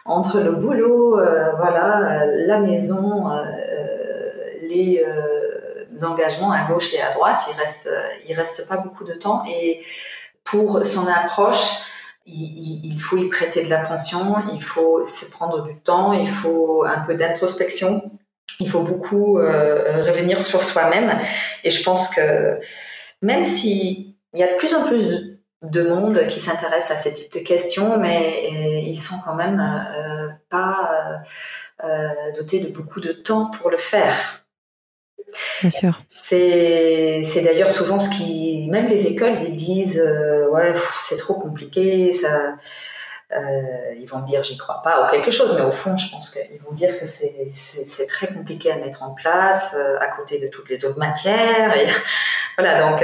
entre 0.05 0.39
le 0.39 0.51
boulot, 0.51 1.19
euh, 1.19 1.51
voilà, 1.57 2.23
euh, 2.23 2.45
la 2.47 2.59
maison, 2.59 3.31
euh, 3.31 3.43
les 4.61 5.03
engagements 6.03 6.51
à 6.51 6.63
gauche 6.63 6.93
et 6.93 7.01
à 7.01 7.11
droite, 7.11 7.43
il 7.49 7.59
reste, 7.59 7.89
il 8.27 8.33
reste 8.33 8.67
pas 8.67 8.77
beaucoup 8.77 9.03
de 9.03 9.13
temps. 9.13 9.43
Et 9.47 9.83
pour 10.43 10.83
son 10.85 11.05
approche, 11.07 11.81
il, 12.25 12.97
faut 12.99 13.17
y 13.17 13.27
prêter 13.29 13.63
de 13.63 13.69
l'attention, 13.69 14.35
il 14.53 14.63
faut 14.63 15.03
se 15.05 15.29
prendre 15.31 15.63
du 15.63 15.75
temps, 15.79 16.13
il 16.13 16.29
faut 16.29 16.83
un 16.83 16.99
peu 16.99 17.15
d'introspection, 17.15 18.11
il 18.59 18.69
faut 18.69 18.83
beaucoup 18.83 19.35
revenir 19.35 20.43
sur 20.43 20.61
soi-même. 20.61 21.19
Et 21.63 21.69
je 21.69 21.83
pense 21.83 22.13
que 22.13 22.59
même 23.21 23.43
si 23.43 24.15
il 24.33 24.39
y 24.39 24.43
a 24.43 24.53
de 24.53 24.57
plus 24.57 24.73
en 24.73 24.83
plus 24.85 25.39
de 25.61 25.83
monde 25.83 26.27
qui 26.27 26.39
s'intéressent 26.39 26.97
à 26.97 27.01
ce 27.01 27.09
type 27.15 27.33
de 27.33 27.39
questions, 27.39 27.97
mais 27.97 28.49
euh, 28.51 28.79
ils 28.79 28.97
sont 28.97 29.17
quand 29.23 29.35
même 29.35 29.59
euh, 29.59 30.29
pas 30.49 31.21
euh, 31.83 32.09
dotés 32.35 32.59
de 32.59 32.69
beaucoup 32.69 32.99
de 32.99 33.11
temps 33.11 33.51
pour 33.51 33.69
le 33.69 33.77
faire. 33.77 34.40
C'est, 36.07 37.41
d'ailleurs 37.43 37.71
souvent 37.71 37.99
ce 37.99 38.09
qui, 38.09 38.67
même 38.69 38.87
les 38.87 39.07
écoles, 39.07 39.37
ils 39.47 39.55
disent, 39.55 40.01
ouais, 40.51 40.73
c'est 41.01 41.17
trop 41.17 41.35
compliqué, 41.35 42.11
ça, 42.11 42.55
ils 43.97 44.05
vont 44.07 44.21
dire 44.21 44.43
j'y 44.43 44.57
crois 44.57 44.81
pas 44.83 45.05
ou 45.05 45.11
quelque 45.11 45.31
chose, 45.31 45.55
mais 45.57 45.65
au 45.65 45.71
fond, 45.71 45.95
je 45.97 46.09
pense 46.11 46.29
qu'ils 46.29 46.61
vont 46.61 46.73
dire 46.73 46.99
que 46.99 47.05
c'est, 47.05 48.07
très 48.07 48.27
compliqué 48.27 48.71
à 48.71 48.77
mettre 48.77 49.03
en 49.03 49.11
place 49.11 49.75
à 49.99 50.07
côté 50.07 50.39
de 50.39 50.47
toutes 50.47 50.69
les 50.69 50.85
autres 50.85 50.99
matières. 50.99 51.75
Et, 51.77 51.87
voilà, 52.57 52.89
donc 52.89 53.03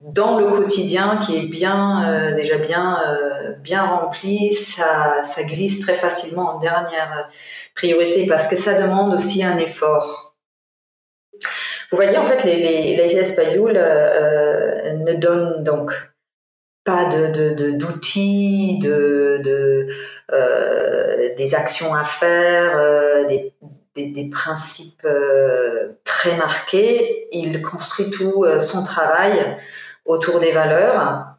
dans 0.00 0.38
le 0.38 0.46
quotidien 0.50 1.18
qui 1.18 1.36
est 1.36 1.46
bien 1.46 2.08
euh, 2.08 2.36
déjà 2.36 2.56
bien 2.56 3.02
euh, 3.08 3.52
bien 3.54 3.84
rempli, 3.84 4.52
ça 4.52 5.22
glisse 5.40 5.80
très 5.80 5.94
facilement 5.94 6.54
en 6.54 6.58
dernière 6.58 7.28
priorité 7.74 8.26
parce 8.26 8.48
que 8.48 8.56
ça 8.56 8.80
demande 8.80 9.14
aussi 9.14 9.42
un 9.42 9.58
effort. 9.58 10.27
Vous 11.90 11.96
voyez 11.96 12.18
en 12.18 12.24
fait 12.24 12.44
les 12.44 12.56
les, 12.56 12.96
les 12.96 13.08
gestes 13.08 13.38
euh, 13.38 14.92
ne 14.92 15.14
donnent 15.14 15.64
donc 15.64 15.92
pas 16.84 17.06
d'outils, 17.06 18.78
de, 18.80 19.40
de, 19.44 19.88
de 20.30 21.34
des 21.36 21.54
actions 21.54 21.94
à 21.94 22.04
faire, 22.04 23.26
des, 23.26 23.52
des, 23.94 24.30
principes 24.30 25.06
très 26.04 26.36
marqués. 26.36 27.28
Il 27.30 27.60
construit 27.60 28.10
tout 28.10 28.46
son 28.58 28.84
travail 28.84 29.58
autour 30.06 30.38
des 30.38 30.52
valeurs 30.52 31.38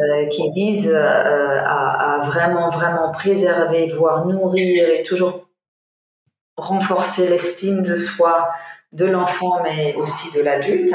euh, 0.00 0.26
qui 0.28 0.50
visent 0.52 0.88
euh, 0.88 1.60
à, 1.64 2.20
vraiment, 2.24 2.70
vraiment 2.70 3.12
préserver, 3.12 3.86
voire 3.88 4.26
nourrir 4.26 4.88
et 4.88 5.02
toujours 5.02 5.48
renforcer 6.56 7.28
l'estime 7.28 7.82
de 7.82 7.94
soi 7.94 8.50
de 8.92 9.06
l'enfant, 9.06 9.62
mais 9.62 9.94
aussi 9.96 10.36
de 10.36 10.42
l'adulte. 10.42 10.94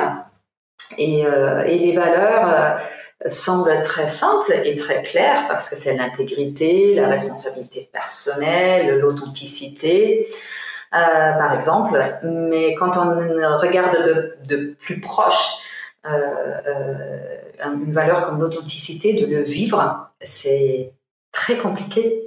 Et, 0.97 1.25
euh, 1.25 1.63
et, 1.63 1.77
les 1.79 1.93
valeurs 1.93 2.79
semblent 3.27 3.81
très 3.81 4.07
simples 4.07 4.53
et 4.63 4.75
très 4.75 5.03
claires 5.03 5.47
parce 5.47 5.69
que 5.69 5.75
c'est 5.75 5.95
l'intégrité, 5.95 6.93
la 6.95 7.07
responsabilité 7.07 7.89
personnelle, 7.91 8.99
l'authenticité. 8.99 10.27
par 10.91 11.53
exemple, 11.53 11.99
mais 12.23 12.75
quand 12.75 12.95
on 12.95 13.57
regarde 13.57 13.97
de, 14.05 14.37
de 14.47 14.75
plus 14.79 15.01
proche, 15.01 15.61
euh, 16.05 16.61
euh, 16.67 17.17
une 17.65 17.91
valeur 17.91 18.23
comme 18.23 18.39
l'authenticité, 18.39 19.13
de 19.13 19.25
le 19.25 19.41
vivre, 19.41 20.07
c'est 20.21 20.93
très 21.31 21.57
compliqué. 21.57 22.23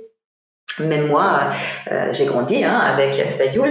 Même 0.81 1.07
moi, 1.07 1.50
euh, 1.91 2.12
j'ai 2.12 2.27
grandi 2.27 2.65
hein, 2.65 2.79
avec 2.79 3.17
Yastayoul. 3.17 3.71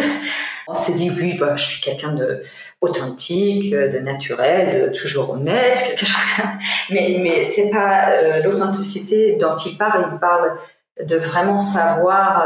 On 0.71 0.75
s'est 0.75 0.93
dit, 0.93 1.09
oui, 1.09 1.35
bah, 1.39 1.55
je 1.55 1.65
suis 1.65 1.81
quelqu'un 1.81 2.13
de 2.13 2.43
authentique, 2.79 3.71
de 3.71 3.97
naturel, 3.97 4.91
toujours 4.91 5.31
honnête, 5.31 5.83
quelque 5.83 6.05
chose. 6.05 6.45
Mais, 6.91 7.17
mais 7.19 7.43
c'est 7.43 7.71
pas 7.71 8.11
l'authenticité 8.43 9.35
dont 9.35 9.55
il 9.55 9.77
parle. 9.77 10.09
Il 10.13 10.19
parle 10.19 10.57
de 11.03 11.15
vraiment 11.15 11.59
savoir, 11.59 12.45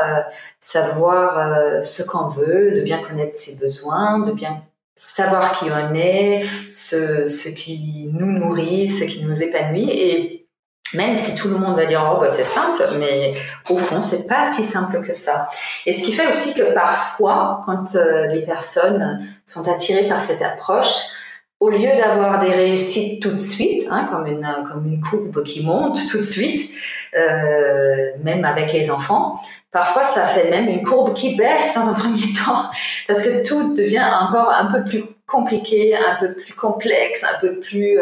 savoir 0.60 1.84
ce 1.84 2.02
qu'on 2.04 2.28
veut, 2.30 2.72
de 2.72 2.82
bien 2.82 3.00
connaître 3.00 3.36
ses 3.36 3.58
besoins, 3.58 4.20
de 4.20 4.32
bien 4.32 4.64
savoir 4.96 5.60
qui 5.60 5.66
on 5.72 5.94
est, 5.94 6.46
ce, 6.72 7.26
ce 7.26 7.50
qui 7.50 8.10
nous 8.14 8.32
nourrit, 8.32 8.88
ce 8.88 9.04
qui 9.04 9.26
nous 9.26 9.44
épanouit. 9.44 9.90
Et 9.90 10.43
même 10.96 11.16
si 11.16 11.36
tout 11.36 11.48
le 11.48 11.58
monde 11.58 11.76
va 11.76 11.86
dire 11.86 12.12
oh 12.14 12.20
bah 12.20 12.30
c'est 12.30 12.44
simple, 12.44 12.88
mais 13.00 13.34
au 13.70 13.78
fond 13.78 14.02
c'est 14.02 14.28
pas 14.28 14.52
si 14.52 14.64
simple 14.64 15.02
que 15.02 15.14
ça. 15.14 15.50
Et 15.86 15.94
ce 15.94 16.04
qui 16.04 16.12
fait 16.12 16.28
aussi 16.28 16.54
que 16.54 16.74
parfois, 16.74 17.62
quand 17.66 17.96
euh, 17.96 18.28
les 18.28 18.46
personnes 18.46 19.28
sont 19.46 19.68
attirées 19.68 20.08
par 20.08 20.22
cette 20.22 20.42
approche, 20.42 21.14
au 21.60 21.70
lieu 21.70 21.90
d'avoir 21.96 22.40
des 22.40 22.52
réussites 22.52 23.24
tout 23.24 23.32
de 23.32 23.40
suite, 23.40 23.88
hein, 23.90 24.06
comme 24.12 24.28
une 24.28 24.48
comme 24.70 24.86
une 24.86 25.02
courbe 25.02 25.44
qui 25.44 25.64
monte 25.64 25.98
tout 26.10 26.18
de 26.18 26.24
suite, 26.24 26.70
euh, 27.18 28.12
même 28.22 28.44
avec 28.44 28.74
les 28.74 28.92
enfants, 28.92 29.40
parfois 29.72 30.04
ça 30.04 30.26
fait 30.26 30.50
même 30.50 30.68
une 30.68 30.84
courbe 30.84 31.14
qui 31.14 31.36
baisse 31.36 31.74
dans 31.76 31.90
un 31.90 31.94
premier 31.94 32.34
temps, 32.46 32.70
parce 33.08 33.24
que 33.24 33.48
tout 33.48 33.74
devient 33.74 34.06
encore 34.22 34.52
un 34.52 34.66
peu 34.66 34.84
plus 34.84 35.04
compliqué, 35.34 35.96
un 35.96 36.16
peu 36.20 36.34
plus 36.34 36.54
complexe, 36.54 37.24
un 37.24 37.40
peu 37.40 37.60
plus 37.60 38.00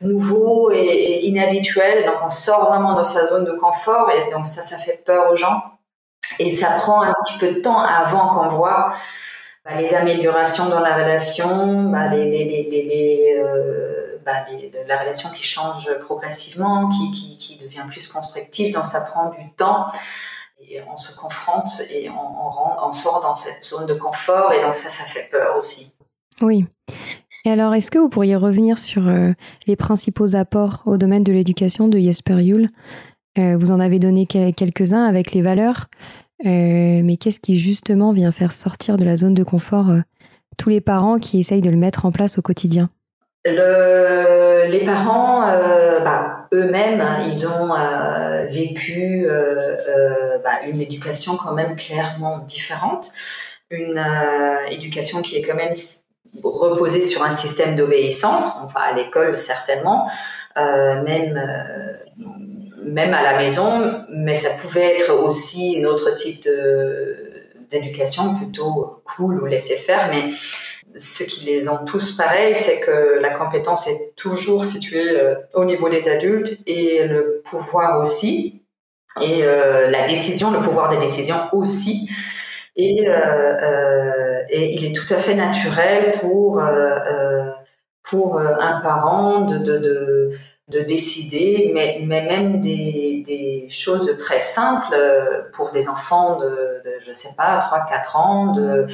nouveau 0.00 0.70
et, 0.72 1.26
inhabituel. 1.26 2.06
Donc 2.06 2.16
on 2.24 2.28
sort 2.28 2.66
vraiment 2.66 2.98
de 2.98 3.04
sa 3.04 3.24
zone 3.24 3.44
de 3.44 3.52
confort 3.52 4.10
et 4.10 4.30
donc 4.30 4.46
ça, 4.46 4.62
ça 4.62 4.78
fait 4.78 5.02
peur 5.04 5.32
aux 5.32 5.36
gens. 5.36 5.62
Et 6.38 6.50
ça 6.50 6.70
prend 6.78 7.02
un 7.02 7.14
petit 7.22 7.38
peu 7.38 7.52
de 7.52 7.60
temps 7.60 7.78
avant 7.78 8.34
qu'on 8.34 8.48
voit 8.48 8.94
bah, 9.64 9.76
les 9.76 9.94
améliorations 9.94 10.68
dans 10.68 10.80
la 10.80 10.94
relation, 10.94 11.92
euh, 11.94 14.18
la 14.86 14.98
relation 14.98 15.30
qui 15.30 15.42
change 15.42 15.92
progressivement, 16.00 16.90
qui, 16.90 17.58
devient 17.62 17.84
plus 17.88 18.08
constructive. 18.08 18.74
Donc 18.74 18.86
ça 18.86 19.02
prend 19.02 19.30
du 19.30 19.50
temps 19.52 19.86
et 20.60 20.82
on 20.90 20.96
se 20.96 21.16
confronte 21.16 21.70
et 21.90 22.10
on 22.10 22.92
sort 22.92 23.20
dans 23.22 23.34
cette 23.34 23.64
zone 23.64 23.86
de 23.86 23.94
confort 23.94 24.52
et 24.52 24.62
donc 24.62 24.74
ça, 24.74 24.88
ça 24.88 25.04
fait 25.04 25.28
peur 25.30 25.56
aussi. 25.56 25.94
Oui. 26.40 26.66
Et 27.46 27.50
alors, 27.50 27.74
est-ce 27.74 27.90
que 27.90 27.98
vous 27.98 28.08
pourriez 28.08 28.36
revenir 28.36 28.78
sur 28.78 29.06
euh, 29.06 29.32
les 29.66 29.76
principaux 29.76 30.34
apports 30.34 30.82
au 30.86 30.96
domaine 30.96 31.24
de 31.24 31.32
l'éducation 31.32 31.88
de 31.88 31.98
Jesper 31.98 32.42
Yule 32.42 32.70
euh, 33.38 33.58
Vous 33.58 33.70
en 33.70 33.80
avez 33.80 33.98
donné 33.98 34.26
quelques-uns 34.26 35.04
avec 35.04 35.32
les 35.32 35.42
valeurs, 35.42 35.88
euh, 36.46 37.02
mais 37.04 37.18
qu'est-ce 37.18 37.40
qui 37.40 37.58
justement 37.58 38.12
vient 38.12 38.32
faire 38.32 38.52
sortir 38.52 38.96
de 38.96 39.04
la 39.04 39.16
zone 39.16 39.34
de 39.34 39.44
confort 39.44 39.92
tous 40.56 40.70
les 40.70 40.80
parents 40.80 41.18
qui 41.18 41.38
essayent 41.38 41.60
de 41.60 41.70
le 41.70 41.76
mettre 41.76 42.06
en 42.06 42.12
place 42.12 42.38
au 42.38 42.42
quotidien? 42.42 42.88
Le, 43.44 44.70
les 44.70 44.86
parents, 44.86 45.40
bah, 46.02 46.48
eux-mêmes, 46.54 47.02
hein, 47.02 47.18
ils 47.26 47.46
ont 47.46 47.74
vécu 48.50 49.26
bah, 50.42 50.66
une 50.66 50.80
éducation 50.80 51.36
quand 51.36 51.52
même 51.52 51.76
clairement 51.76 52.38
différente, 52.38 53.10
une 53.68 54.02
éducation 54.70 55.20
qui 55.20 55.36
est 55.36 55.42
quand 55.42 55.56
même 55.56 55.74
reposer 56.42 57.02
sur 57.02 57.22
un 57.22 57.30
système 57.30 57.76
d'obéissance, 57.76 58.44
enfin 58.62 58.80
à 58.80 58.94
l'école 58.94 59.38
certainement, 59.38 60.08
euh, 60.56 61.02
même 61.02 61.36
euh, 61.36 62.24
même 62.84 63.14
à 63.14 63.22
la 63.22 63.38
maison, 63.38 64.04
mais 64.10 64.34
ça 64.34 64.50
pouvait 64.50 64.96
être 64.96 65.14
aussi 65.14 65.78
un 65.80 65.86
autre 65.86 66.14
type 66.16 66.46
d'éducation 67.70 68.34
plutôt 68.34 69.00
cool 69.04 69.42
ou 69.42 69.46
laisser 69.46 69.76
faire, 69.76 70.10
mais 70.10 70.30
ce 70.98 71.24
qui 71.24 71.44
les 71.46 71.68
ont 71.68 71.78
tous 71.84 72.12
pareil, 72.12 72.54
c'est 72.54 72.80
que 72.80 73.18
la 73.20 73.30
compétence 73.30 73.88
est 73.88 74.12
toujours 74.16 74.64
située 74.64 75.18
euh, 75.18 75.34
au 75.54 75.64
niveau 75.64 75.88
des 75.88 76.08
adultes 76.08 76.58
et 76.66 77.04
le 77.06 77.42
pouvoir 77.44 78.00
aussi, 78.00 78.62
et 79.20 79.42
la 79.42 80.08
décision, 80.08 80.50
le 80.50 80.58
pouvoir 80.58 80.90
des 80.90 80.98
décisions 80.98 81.36
aussi. 81.52 82.10
Et, 82.76 83.08
euh, 83.08 83.12
euh, 83.12 84.42
et 84.48 84.74
il 84.74 84.84
est 84.84 84.92
tout 84.92 85.12
à 85.14 85.18
fait 85.18 85.34
naturel 85.34 86.12
pour, 86.20 86.58
euh, 86.58 87.50
pour 88.02 88.40
un 88.40 88.80
parent 88.80 89.42
de, 89.42 89.58
de, 89.58 89.78
de 89.78 90.30
de 90.68 90.80
décider, 90.80 91.72
mais, 91.74 92.00
mais 92.06 92.22
même 92.22 92.58
des, 92.58 93.22
des, 93.26 93.68
choses 93.68 94.16
très 94.16 94.40
simples 94.40 94.96
pour 95.52 95.72
des 95.72 95.90
enfants 95.90 96.38
de, 96.38 96.82
je 97.00 97.12
sais 97.12 97.34
pas, 97.36 97.58
3-4 97.58 98.16
ans, 98.16 98.54
de, 98.54 98.86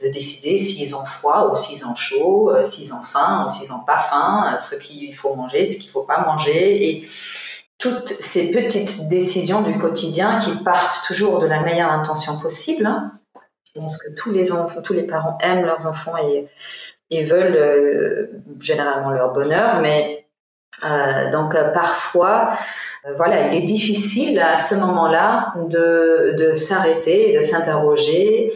de 0.00 0.08
décider 0.08 0.58
s'ils 0.58 0.96
ont 0.96 1.04
froid 1.04 1.50
ou 1.52 1.56
s'ils 1.56 1.86
ont 1.86 1.94
chaud, 1.94 2.50
s'ils 2.64 2.94
ont 2.94 3.02
faim 3.02 3.44
ou 3.46 3.50
s'ils 3.50 3.70
n'ont 3.70 3.84
pas 3.84 3.98
faim, 3.98 4.56
ce 4.58 4.76
qu'il 4.76 5.14
faut 5.14 5.34
manger, 5.34 5.66
ce 5.66 5.76
qu'il 5.76 5.90
faut 5.90 6.04
pas 6.04 6.24
manger. 6.24 6.88
Et, 6.88 7.08
toutes 7.78 8.08
ces 8.08 8.50
petites 8.50 9.08
décisions 9.08 9.62
du 9.62 9.78
quotidien 9.78 10.38
qui 10.38 10.56
partent 10.64 11.06
toujours 11.06 11.38
de 11.38 11.46
la 11.46 11.60
meilleure 11.60 11.92
intention 11.92 12.38
possible. 12.38 12.86
Hein. 12.86 13.12
Je 13.64 13.80
pense 13.80 14.02
que 14.02 14.14
tous 14.16 14.32
les 14.32 14.50
enfants, 14.52 14.82
tous 14.82 14.92
les 14.94 15.04
parents 15.04 15.38
aiment 15.40 15.64
leurs 15.64 15.86
enfants 15.86 16.16
et, 16.16 16.48
et 17.10 17.24
veulent 17.24 17.56
euh, 17.56 18.26
généralement 18.58 19.10
leur 19.10 19.32
bonheur, 19.32 19.80
mais 19.80 20.26
euh, 20.84 21.32
donc 21.32 21.54
euh, 21.54 21.70
parfois, 21.72 22.52
euh, 23.06 23.14
voilà, 23.16 23.48
il 23.48 23.62
est 23.62 23.64
difficile 23.64 24.38
à 24.40 24.56
ce 24.56 24.74
moment-là 24.76 25.54
de, 25.56 26.34
de 26.38 26.54
s'arrêter, 26.54 27.36
de 27.36 27.42
s'interroger 27.42 28.52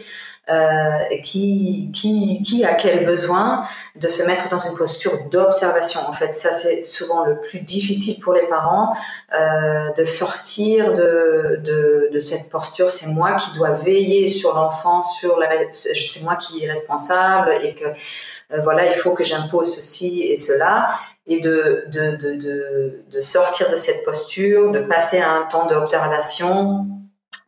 euh, 0.49 1.17
qui, 1.23 1.89
qui, 1.93 2.41
qui 2.43 2.65
a 2.65 2.73
quel 2.73 3.05
besoin 3.05 3.63
de 3.95 4.09
se 4.09 4.23
mettre 4.23 4.49
dans 4.49 4.57
une 4.57 4.75
posture 4.75 5.29
d'observation. 5.31 6.01
En 6.05 6.11
fait, 6.11 6.33
ça 6.33 6.51
c'est 6.51 6.83
souvent 6.83 7.23
le 7.23 7.39
plus 7.39 7.61
difficile 7.61 8.19
pour 8.21 8.33
les 8.33 8.45
parents 8.47 8.93
euh, 9.33 9.89
de 9.97 10.03
sortir 10.03 10.95
de, 10.95 11.61
de, 11.63 12.09
de 12.11 12.19
cette 12.19 12.49
posture. 12.49 12.89
C'est 12.89 13.07
moi 13.07 13.37
qui 13.37 13.55
dois 13.57 13.71
veiller 13.71 14.27
sur 14.27 14.53
l'enfant, 14.53 15.01
sur 15.01 15.39
la, 15.39 15.47
c'est 15.71 16.21
moi 16.23 16.35
qui 16.35 16.65
est 16.65 16.67
responsable 16.67 17.53
et 17.63 17.73
que 17.73 17.85
euh, 17.85 18.59
voilà, 18.61 18.87
il 18.87 18.99
faut 18.99 19.11
que 19.11 19.23
j'impose 19.23 19.73
ceci 19.73 20.23
et 20.23 20.35
cela 20.35 20.89
et 21.25 21.39
de, 21.39 21.85
de, 21.87 22.17
de, 22.17 22.99
de, 23.09 23.21
sortir 23.21 23.69
de 23.71 23.77
cette 23.77 24.03
posture, 24.03 24.73
de 24.73 24.79
passer 24.81 25.21
à 25.21 25.31
un 25.31 25.43
temps 25.43 25.67
d'observation. 25.67 26.85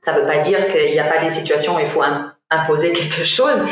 Ça 0.01 0.13
ne 0.13 0.21
veut 0.21 0.25
pas 0.25 0.37
dire 0.37 0.65
qu'il 0.67 0.91
n'y 0.91 0.99
a 0.99 1.11
pas 1.11 1.19
des 1.19 1.27
situations 1.27 1.75
où 1.75 1.79
il 1.79 1.87
faut 1.87 2.01
un, 2.01 2.34
imposer 2.61 2.93
quelque 2.93 3.23
chose. 3.23 3.63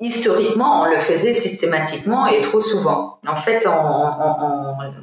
Historiquement, 0.00 0.82
on 0.82 0.84
le 0.86 0.98
faisait 0.98 1.32
systématiquement 1.32 2.26
et 2.26 2.40
trop 2.40 2.60
souvent. 2.60 3.18
En 3.26 3.36
fait, 3.36 3.66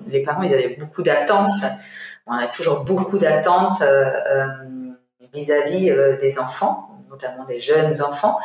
les 0.07 0.23
parents, 0.23 0.41
ils 0.43 0.53
avaient 0.53 0.77
beaucoup 0.79 1.01
d'attentes. 1.01 1.53
On 2.27 2.33
a 2.33 2.47
toujours 2.47 2.83
beaucoup 2.83 3.17
d'attentes 3.17 3.81
euh, 3.81 4.05
euh, 4.05 4.47
vis-à-vis 5.33 5.89
euh, 5.89 6.17
des 6.17 6.39
enfants, 6.39 6.89
notamment 7.09 7.45
des 7.45 7.59
jeunes 7.59 8.01
enfants. 8.01 8.37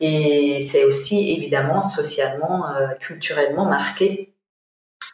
Et 0.00 0.60
c'est 0.60 0.84
aussi 0.84 1.32
évidemment 1.32 1.82
socialement, 1.82 2.66
culturellement 3.00 3.64
marqué 3.64 4.35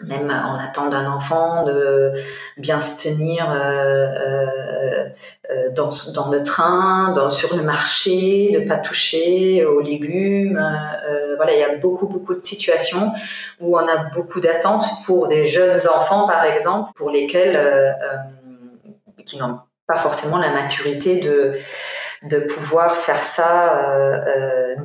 même 0.06 0.26
on 0.26 0.58
attend 0.58 0.88
d'un 0.88 1.10
enfant 1.10 1.64
de 1.64 2.12
bien 2.56 2.80
se 2.80 3.08
tenir 3.08 3.50
euh, 3.50 3.56
euh, 3.56 5.08
euh, 5.50 5.70
dans, 5.70 5.90
dans, 6.14 6.30
le 6.30 6.42
train, 6.42 7.12
dans, 7.14 7.30
sur 7.30 7.56
le 7.56 7.62
marché, 7.62 8.50
de 8.52 8.68
pas 8.68 8.78
toucher 8.78 9.64
aux 9.64 9.80
légumes. 9.80 10.60
voilà, 11.36 11.52
il 11.52 11.58
y 11.58 11.64
a 11.64 11.76
beaucoup 11.76 12.08
beaucoup 12.08 12.34
de 12.34 12.42
situations 12.42 13.12
où 13.60 13.76
on 13.76 13.86
a 13.86 14.10
beaucoup 14.14 14.40
d'attentes 14.40 14.84
pour 15.06 15.28
des 15.28 15.46
jeunes 15.46 15.80
enfants, 15.94 16.26
par 16.26 16.44
exemple, 16.44 16.92
pour 16.94 17.10
lesquels 17.10 17.58
qui 19.24 19.38
n'ont 19.38 19.60
pas 19.86 19.96
forcément 19.96 20.38
la 20.38 20.50
maturité 20.50 21.20
de 21.20 21.54
de 22.28 22.40
pouvoir 22.40 22.96
faire 22.96 23.22
ça 23.22 24.24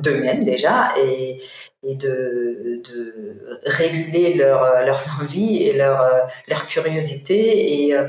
d'eux-mêmes 0.02 0.44
déjà 0.44 0.92
et 0.96 1.38
et 1.84 1.94
de, 1.94 2.82
de 2.84 3.58
réguler 3.64 4.34
leur, 4.34 4.84
leurs 4.84 5.02
envies 5.20 5.62
et 5.62 5.72
leur, 5.72 6.28
leur 6.48 6.66
curiosité. 6.66 7.84
Et, 7.84 7.94
euh, 7.94 8.06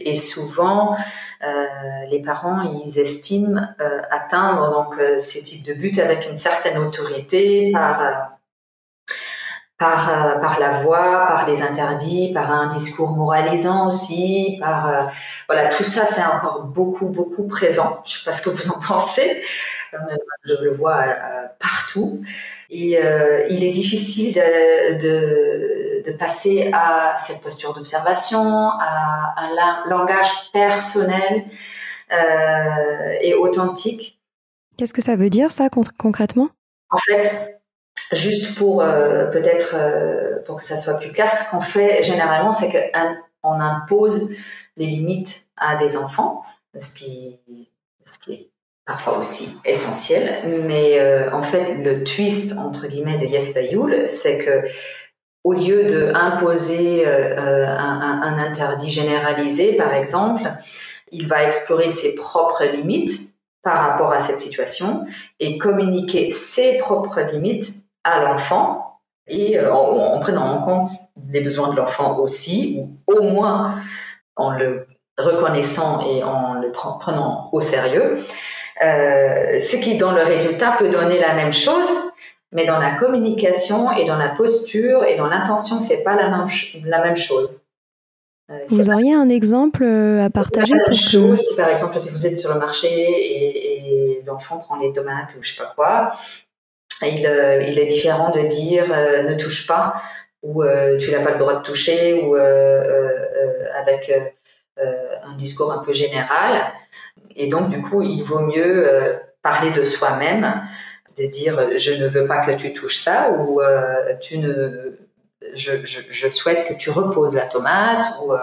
et 0.00 0.16
souvent, 0.16 0.96
euh, 1.42 1.66
les 2.10 2.22
parents, 2.22 2.60
ils 2.84 2.98
estiment 2.98 3.62
euh, 3.80 4.00
atteindre 4.10 4.70
donc 4.70 5.00
ces 5.18 5.42
types 5.42 5.64
de 5.64 5.74
buts 5.74 5.98
avec 6.00 6.28
une 6.28 6.36
certaine 6.36 6.78
autorité 6.78 7.70
par 7.72 8.39
par, 9.80 10.38
par 10.40 10.60
la 10.60 10.82
voix, 10.82 11.26
par 11.26 11.46
des 11.46 11.62
interdits, 11.62 12.32
par 12.32 12.52
un 12.52 12.68
discours 12.68 13.10
moralisant 13.16 13.88
aussi, 13.88 14.58
par 14.60 15.10
voilà 15.48 15.68
tout 15.70 15.82
ça 15.82 16.06
c'est 16.06 16.22
encore 16.22 16.64
beaucoup 16.64 17.08
beaucoup 17.08 17.48
présent. 17.48 18.00
Je 18.04 18.18
sais 18.18 18.24
pas 18.24 18.32
ce 18.32 18.42
que 18.42 18.50
vous 18.50 18.68
en 18.70 18.78
pensez, 18.86 19.42
je 20.44 20.54
le 20.62 20.74
vois 20.76 21.02
partout. 21.58 22.22
Et 22.70 22.98
euh, 22.98 23.46
il 23.50 23.64
est 23.64 23.72
difficile 23.72 24.32
de, 24.32 24.98
de, 24.98 26.02
de, 26.08 26.12
passer 26.16 26.70
à 26.72 27.16
cette 27.18 27.42
posture 27.42 27.74
d'observation, 27.74 28.38
à 28.38 29.34
un 29.36 29.88
langage 29.88 30.28
personnel 30.52 31.46
euh, 32.12 33.16
et 33.20 33.34
authentique. 33.34 34.20
Qu'est-ce 34.76 34.92
que 34.92 35.02
ça 35.02 35.16
veut 35.16 35.30
dire 35.30 35.50
ça 35.50 35.68
concrètement? 35.98 36.50
En 36.90 36.98
fait, 36.98 37.59
juste 38.16 38.56
pour 38.56 38.82
euh, 38.82 39.26
peut-être 39.26 39.74
euh, 39.74 40.42
pour 40.44 40.58
que 40.58 40.64
ça 40.64 40.76
soit 40.76 40.98
plus 40.98 41.12
clair, 41.12 41.30
ce 41.30 41.50
qu'on 41.50 41.60
fait 41.60 42.02
généralement, 42.02 42.52
c'est 42.52 42.92
qu'on 43.42 43.60
impose 43.60 44.30
les 44.76 44.86
limites 44.86 45.46
à 45.56 45.76
des 45.76 45.96
enfants, 45.96 46.42
ce 46.78 46.94
qui, 46.94 47.38
est 48.28 48.48
parfois 48.86 49.18
aussi 49.18 49.58
essentiel. 49.64 50.42
Mais 50.66 50.98
euh, 50.98 51.32
en 51.32 51.42
fait, 51.42 51.74
le 51.74 52.02
twist 52.04 52.56
entre 52.58 52.88
guillemets 52.88 53.18
de 53.18 53.26
Jesper 53.26 53.70
c'est 54.08 54.38
que 54.38 54.68
au 55.42 55.52
lieu 55.54 55.84
de 55.84 56.12
imposer 56.14 57.06
un, 57.06 58.38
interdit 58.38 58.90
généralisé, 58.90 59.74
par 59.74 59.94
exemple, 59.94 60.42
il 61.10 61.26
va 61.26 61.44
explorer 61.44 61.88
ses 61.88 62.14
propres 62.14 62.64
limites 62.64 63.32
par 63.62 63.88
rapport 63.88 64.12
à 64.12 64.20
cette 64.20 64.38
situation 64.38 65.06
et 65.38 65.56
communiquer 65.56 66.28
ses 66.28 66.76
propres 66.76 67.20
limites 67.20 67.79
à 68.04 68.22
l'enfant 68.22 69.00
et 69.26 69.60
en, 69.60 69.74
en, 69.74 70.20
prenant 70.20 70.46
en 70.46 70.62
compte 70.62 70.88
les 71.30 71.40
besoins 71.40 71.68
de 71.68 71.76
l'enfant 71.76 72.18
aussi, 72.18 72.80
ou 73.06 73.12
au 73.12 73.22
moins 73.22 73.76
en 74.36 74.50
le 74.50 74.86
reconnaissant 75.18 76.00
et 76.06 76.22
en 76.24 76.54
le 76.54 76.72
prenant 76.72 77.50
au 77.52 77.60
sérieux. 77.60 78.18
Euh, 78.82 79.58
ce 79.58 79.76
qui 79.76 79.98
dans 79.98 80.12
le 80.12 80.22
résultat 80.22 80.76
peut 80.78 80.88
donner 80.88 81.18
la 81.18 81.34
même 81.34 81.52
chose, 81.52 81.88
mais 82.52 82.64
dans 82.64 82.78
la 82.78 82.92
communication 82.92 83.92
et 83.92 84.06
dans 84.06 84.16
la 84.16 84.30
posture 84.30 85.04
et 85.04 85.16
dans 85.16 85.26
l'intention, 85.26 85.80
c'est 85.80 86.02
pas 86.02 86.16
la 86.16 86.30
même, 86.30 86.46
la 86.86 87.04
même 87.04 87.16
chose. 87.16 87.62
Euh, 88.50 88.58
vous 88.68 88.90
auriez 88.90 89.14
un 89.14 89.28
exemple 89.28 89.84
euh, 89.84 90.24
à 90.24 90.30
partager 90.30 90.74
pour 90.86 90.94
chose, 90.94 91.38
si 91.38 91.56
par 91.56 91.68
exemple 91.68 92.00
si 92.00 92.10
vous 92.10 92.26
êtes 92.26 92.38
sur 92.38 92.52
le 92.52 92.58
marché 92.58 92.88
et, 92.88 94.22
l'enfant 94.26 94.58
prend 94.58 94.76
les 94.76 94.92
tomates 94.92 95.34
ou 95.38 95.42
je 95.42 95.54
sais 95.54 95.62
pas 95.62 95.72
quoi, 95.74 96.12
il, 97.06 97.26
euh, 97.26 97.62
il 97.62 97.78
est 97.78 97.86
différent 97.86 98.30
de 98.30 98.40
dire 98.40 98.88
ne 98.88 99.34
touche 99.34 99.66
pas 99.66 100.02
ou 100.42 100.64
tu 100.98 101.10
n'as 101.10 101.22
pas 101.22 101.32
le 101.32 101.38
droit 101.38 101.56
de 101.56 101.62
toucher 101.62 102.22
ou 102.22 102.34
avec 102.34 104.10
un 104.76 105.36
discours 105.36 105.72
un 105.72 105.84
peu 105.84 105.92
général. 105.92 106.72
Et 107.36 107.48
donc 107.48 107.68
du 107.68 107.82
coup, 107.82 108.02
il 108.02 108.22
vaut 108.22 108.40
mieux 108.40 109.20
parler 109.42 109.70
de 109.70 109.84
soi-même, 109.84 110.62
de 111.18 111.26
dire 111.26 111.76
je 111.76 112.02
ne 112.02 112.08
veux 112.08 112.26
pas 112.26 112.44
que 112.46 112.52
tu 112.52 112.72
touches 112.72 112.96
ça 112.96 113.30
ou 113.32 113.60
tu 114.20 114.38
ne 114.38 114.98
je, 115.54 116.28
souhaite 116.30 116.66
que 116.66 116.74
tu 116.74 116.90
reposes 116.90 117.34
la 117.34 117.46
tomate 117.46 118.06
ou 118.22 118.32
euh, 118.32 118.38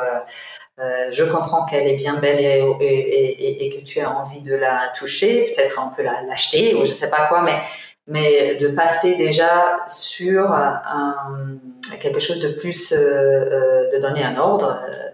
euh, 0.80 1.10
je 1.12 1.24
comprends 1.24 1.66
qu'elle 1.66 1.88
est 1.88 1.96
bien 1.96 2.16
belle 2.16 2.40
et, 2.40 3.70
que 3.76 3.84
tu 3.84 4.00
as 4.00 4.12
envie 4.12 4.42
de 4.42 4.56
la 4.56 4.80
toucher, 4.98 5.54
peut-être 5.56 5.82
on 5.84 5.96
peut 5.96 6.04
l'acheter 6.04 6.76
ou 6.76 6.86
je 6.86 6.94
sais 6.94 7.10
pas 7.10 7.28
quoi, 7.28 7.42
mais 7.42 7.60
mais 8.08 8.56
de 8.56 8.70
passer 8.70 9.18
déjà 9.18 9.78
sur 9.88 10.52
un, 10.52 11.58
quelque 12.02 12.20
chose 12.20 12.40
de 12.40 12.50
plus, 12.50 12.92
euh, 12.92 12.98
euh 12.98 13.92
de 13.96 14.02
donner 14.02 14.24
un 14.24 14.38
ordre, 14.38 14.82
euh, 14.88 15.08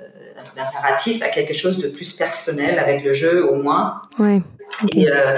d'impératif 0.56 1.21
à 1.21 1.29
quelque 1.29 1.53
chose 1.53 1.77
de 1.77 1.88
plus 1.88 2.13
personnel 2.13 2.79
avec 2.79 3.03
le 3.03 3.13
jeu 3.13 3.47
au 3.49 3.56
moins. 3.56 4.01
Ouais. 4.19 4.41
Et, 4.95 5.08
euh, 5.08 5.38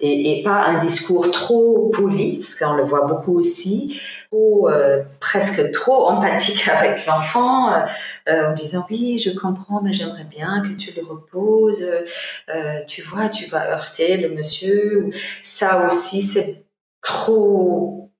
et, 0.00 0.38
et, 0.38 0.42
pas 0.44 0.64
un 0.66 0.78
discours 0.78 1.30
trop 1.32 1.90
poli, 1.90 2.36
parce 2.38 2.54
qu'on 2.54 2.74
le 2.74 2.84
voit 2.84 3.06
beaucoup 3.06 3.36
aussi, 3.36 4.00
trop, 4.30 4.68
euh, 4.68 5.02
presque 5.18 5.72
trop 5.72 6.06
empathique 6.06 6.68
avec 6.72 7.04
l'enfant, 7.06 7.72
euh, 7.72 7.80
euh, 8.28 8.50
en 8.50 8.54
disant 8.54 8.86
oui, 8.90 9.18
je 9.18 9.30
comprends, 9.30 9.80
mais 9.82 9.92
j'aimerais 9.92 10.24
bien 10.24 10.62
que 10.62 10.80
tu 10.80 10.92
le 10.92 11.04
reposes, 11.04 11.84
euh, 11.84 12.80
tu 12.86 13.02
vois, 13.02 13.28
tu 13.28 13.46
vas 13.46 13.72
heurter 13.72 14.16
le 14.16 14.28
monsieur. 14.30 15.10
Ça 15.42 15.84
aussi, 15.86 16.22
c'est 16.22 16.67
trop 17.08 18.12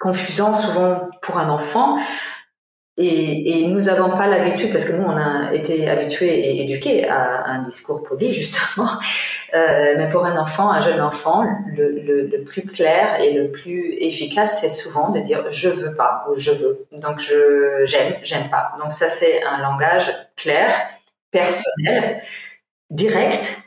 confusant 0.00 0.54
souvent 0.54 1.08
pour 1.20 1.38
un 1.38 1.48
enfant. 1.48 1.98
Et, 2.98 3.66
nous 3.68 3.82
n'avons 3.82 4.10
pas 4.10 4.26
l'habitude, 4.26 4.70
parce 4.70 4.84
que 4.84 4.92
nous, 4.92 5.04
on 5.04 5.16
a 5.16 5.54
été 5.54 5.88
habitués 5.88 6.38
et 6.40 6.64
éduqués 6.64 7.08
à 7.08 7.44
un 7.46 7.64
discours 7.64 8.02
poli, 8.02 8.30
justement. 8.32 8.98
Euh, 9.54 9.94
mais 9.96 10.08
pour 10.08 10.24
un 10.24 10.36
enfant, 10.38 10.70
un 10.70 10.80
jeune 10.80 11.00
enfant, 11.00 11.44
le, 11.76 11.90
le, 11.90 12.26
le 12.26 12.42
plus 12.42 12.62
clair 12.62 13.20
et 13.20 13.34
le 13.34 13.50
plus 13.50 13.94
efficace, 13.98 14.60
c'est 14.60 14.68
souvent 14.68 15.10
de 15.10 15.20
dire 15.20 15.44
je 15.50 15.68
veux 15.68 15.94
pas 15.94 16.24
ou 16.30 16.34
je 16.38 16.52
veux. 16.52 16.86
Donc 16.92 17.20
je 17.20 17.82
j'aime, 17.84 18.14
j'aime 18.22 18.48
pas. 18.50 18.72
Donc 18.80 18.92
ça, 18.92 19.08
c'est 19.08 19.42
un 19.44 19.60
langage 19.60 20.10
clair, 20.36 20.70
personnel, 21.30 22.22
direct 22.90 23.58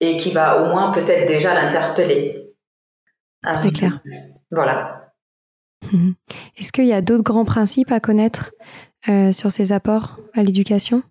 et 0.00 0.18
qui 0.18 0.30
va 0.30 0.62
au 0.62 0.66
moins 0.66 0.90
peut-être 0.92 1.26
déjà 1.26 1.54
l'interpeller. 1.54 2.47
Très 3.42 3.70
clair. 3.70 4.00
Voilà. 4.50 5.12
Mhm. 5.92 6.14
Est-ce 6.58 6.72
qu'il 6.72 6.86
y 6.86 6.92
a 6.92 7.02
d'autres 7.02 7.22
grands 7.22 7.44
principes 7.44 7.92
à 7.92 8.00
connaître 8.00 8.50
euh, 9.08 9.32
sur 9.32 9.50
ces 9.50 9.72
apports 9.72 10.16
à 10.34 10.42
l'éducation? 10.42 11.02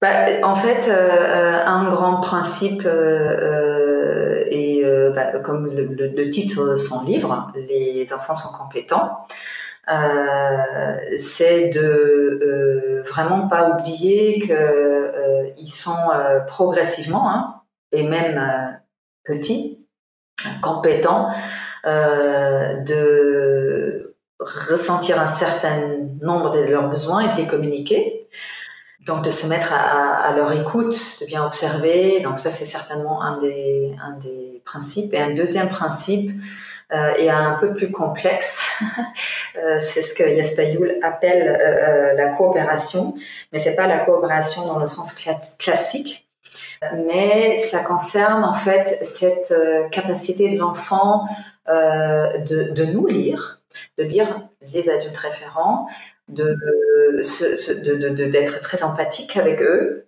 Bah, 0.00 0.44
En 0.44 0.54
fait, 0.54 0.88
euh, 0.88 1.64
un 1.64 1.88
grand 1.88 2.20
principe, 2.20 2.82
euh, 2.84 4.44
et 4.50 4.84
bah, 5.14 5.38
comme 5.40 5.66
le, 5.74 5.86
le, 5.86 6.30
titre 6.30 6.72
de 6.72 6.76
son 6.76 7.04
livre, 7.04 7.52
Les 7.56 8.12
enfants 8.12 8.34
sont 8.34 8.56
compétents, 8.56 9.26
c'est 11.16 11.70
de 11.70 13.02
vraiment 13.06 13.48
pas 13.48 13.70
oublier 13.70 14.40
qu'ils 14.40 15.72
sont 15.72 16.10
progressivement, 16.46 17.30
hein, 17.30 17.62
et 17.92 18.02
même 18.06 18.78
petits, 19.24 19.75
compétents, 20.62 21.30
de 21.84 22.96
ressentir 24.40 25.20
un 25.20 25.26
certain 25.26 25.76
nombre 26.20 26.50
de 26.50 26.60
leurs 26.70 26.88
besoins 26.88 27.20
et 27.20 27.28
de 27.28 27.36
les 27.36 27.46
communiquer. 27.46 28.28
Donc 29.06 29.24
de 29.24 29.30
se 29.30 29.46
mettre 29.46 29.72
à, 29.72 30.34
leur 30.36 30.52
écoute, 30.52 30.96
de 31.20 31.26
bien 31.26 31.44
observer. 31.44 32.20
Donc 32.20 32.40
ça 32.40 32.50
c'est 32.50 32.64
certainement 32.64 33.22
un 33.22 33.40
des, 33.40 33.94
un 34.02 34.18
des 34.18 34.62
principes. 34.64 35.14
Et 35.14 35.20
un 35.20 35.32
deuxième 35.32 35.68
principe 35.68 36.32
euh, 36.92 37.14
est 37.14 37.28
un 37.28 37.54
peu 37.54 37.74
plus 37.74 37.90
complexe. 37.90 38.80
euh, 39.56 39.78
c'est 39.80 40.02
ce 40.02 40.14
que 40.14 40.22
Yaspayoul 40.22 40.98
appelle 41.02 41.48
euh, 41.48 42.12
euh, 42.12 42.14
la 42.14 42.28
coopération, 42.28 43.16
mais 43.52 43.58
c'est 43.58 43.74
pas 43.74 43.88
la 43.88 43.98
coopération 43.98 44.66
dans 44.66 44.78
le 44.78 44.86
sens 44.86 45.12
classique, 45.58 46.25
mais 47.06 47.56
ça 47.56 47.82
concerne 47.82 48.44
en 48.44 48.54
fait 48.54 48.98
cette 49.02 49.52
euh, 49.52 49.88
capacité 49.88 50.50
de 50.50 50.58
l'enfant 50.58 51.26
de, 51.68 52.72
de 52.72 52.84
nous 52.84 53.06
lire 53.06 53.56
de 53.98 54.04
lire 54.04 54.48
les 54.72 54.88
adultes 54.88 55.16
référents, 55.16 55.88
de 56.28 56.56
d'être 58.30 58.60
très 58.60 58.82
empathique 58.82 59.36
avec 59.36 59.60
eux, 59.62 60.05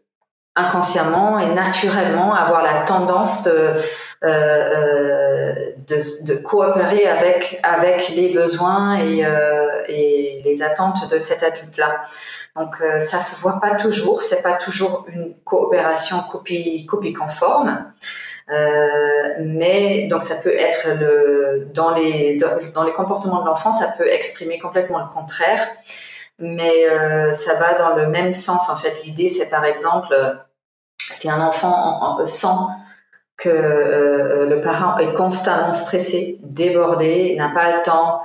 inconsciemment 0.58 1.38
et 1.38 1.46
naturellement 1.54 2.34
avoir 2.34 2.62
la 2.62 2.82
tendance 2.82 3.44
de, 3.44 3.74
euh, 4.24 5.72
euh, 5.90 6.42
coopérer 6.44 7.06
avec, 7.06 7.60
avec 7.62 8.10
les 8.10 8.30
besoins 8.30 8.98
et, 8.98 9.24
euh, 9.24 9.82
et 9.88 10.42
les 10.44 10.62
attentes 10.62 11.08
de 11.10 11.18
cet 11.18 11.42
adulte-là. 11.42 12.02
Donc 12.56 12.76
ça 12.98 13.20
se 13.20 13.40
voit 13.40 13.60
pas 13.60 13.76
toujours, 13.76 14.20
c'est 14.22 14.42
pas 14.42 14.54
toujours 14.54 15.06
une 15.14 15.34
coopération 15.44 16.18
copie, 16.30 16.84
copie 16.86 17.12
conforme. 17.12 17.84
Euh, 18.50 19.34
mais 19.40 20.06
donc 20.08 20.22
ça 20.22 20.36
peut 20.36 20.54
être 20.54 20.88
le, 20.98 21.68
dans 21.74 21.94
les 21.94 22.38
dans 22.74 22.84
les 22.84 22.92
comportements 22.92 23.42
de 23.42 23.46
l'enfant, 23.46 23.72
ça 23.72 23.92
peut 23.98 24.08
exprimer 24.08 24.58
complètement 24.58 25.00
le 25.00 25.12
contraire, 25.12 25.68
mais 26.38 26.88
euh, 26.88 27.32
ça 27.34 27.54
va 27.56 27.74
dans 27.74 27.94
le 27.94 28.06
même 28.06 28.32
sens 28.32 28.70
en 28.70 28.76
fait. 28.76 29.04
L'idée 29.04 29.28
c'est 29.28 29.50
par 29.50 29.66
exemple 29.66 30.14
si 31.10 31.30
un 31.30 31.40
enfant 31.40 32.24
sent 32.26 32.46
que 33.36 33.48
euh, 33.48 34.46
le 34.46 34.60
parent 34.60 34.98
est 34.98 35.14
constamment 35.14 35.72
stressé, 35.72 36.38
débordé, 36.42 37.36
n'a 37.36 37.50
pas 37.50 37.76
le 37.76 37.82
temps, 37.82 38.20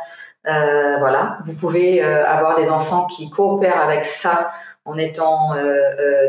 euh, 0.48 0.98
voilà, 0.98 1.38
vous 1.46 1.56
pouvez 1.56 2.04
euh, 2.04 2.28
avoir 2.28 2.56
des 2.56 2.70
enfants 2.70 3.06
qui 3.06 3.30
coopèrent 3.30 3.82
avec 3.82 4.06
ça 4.06 4.52
en 4.86 4.98
étant 4.98 5.52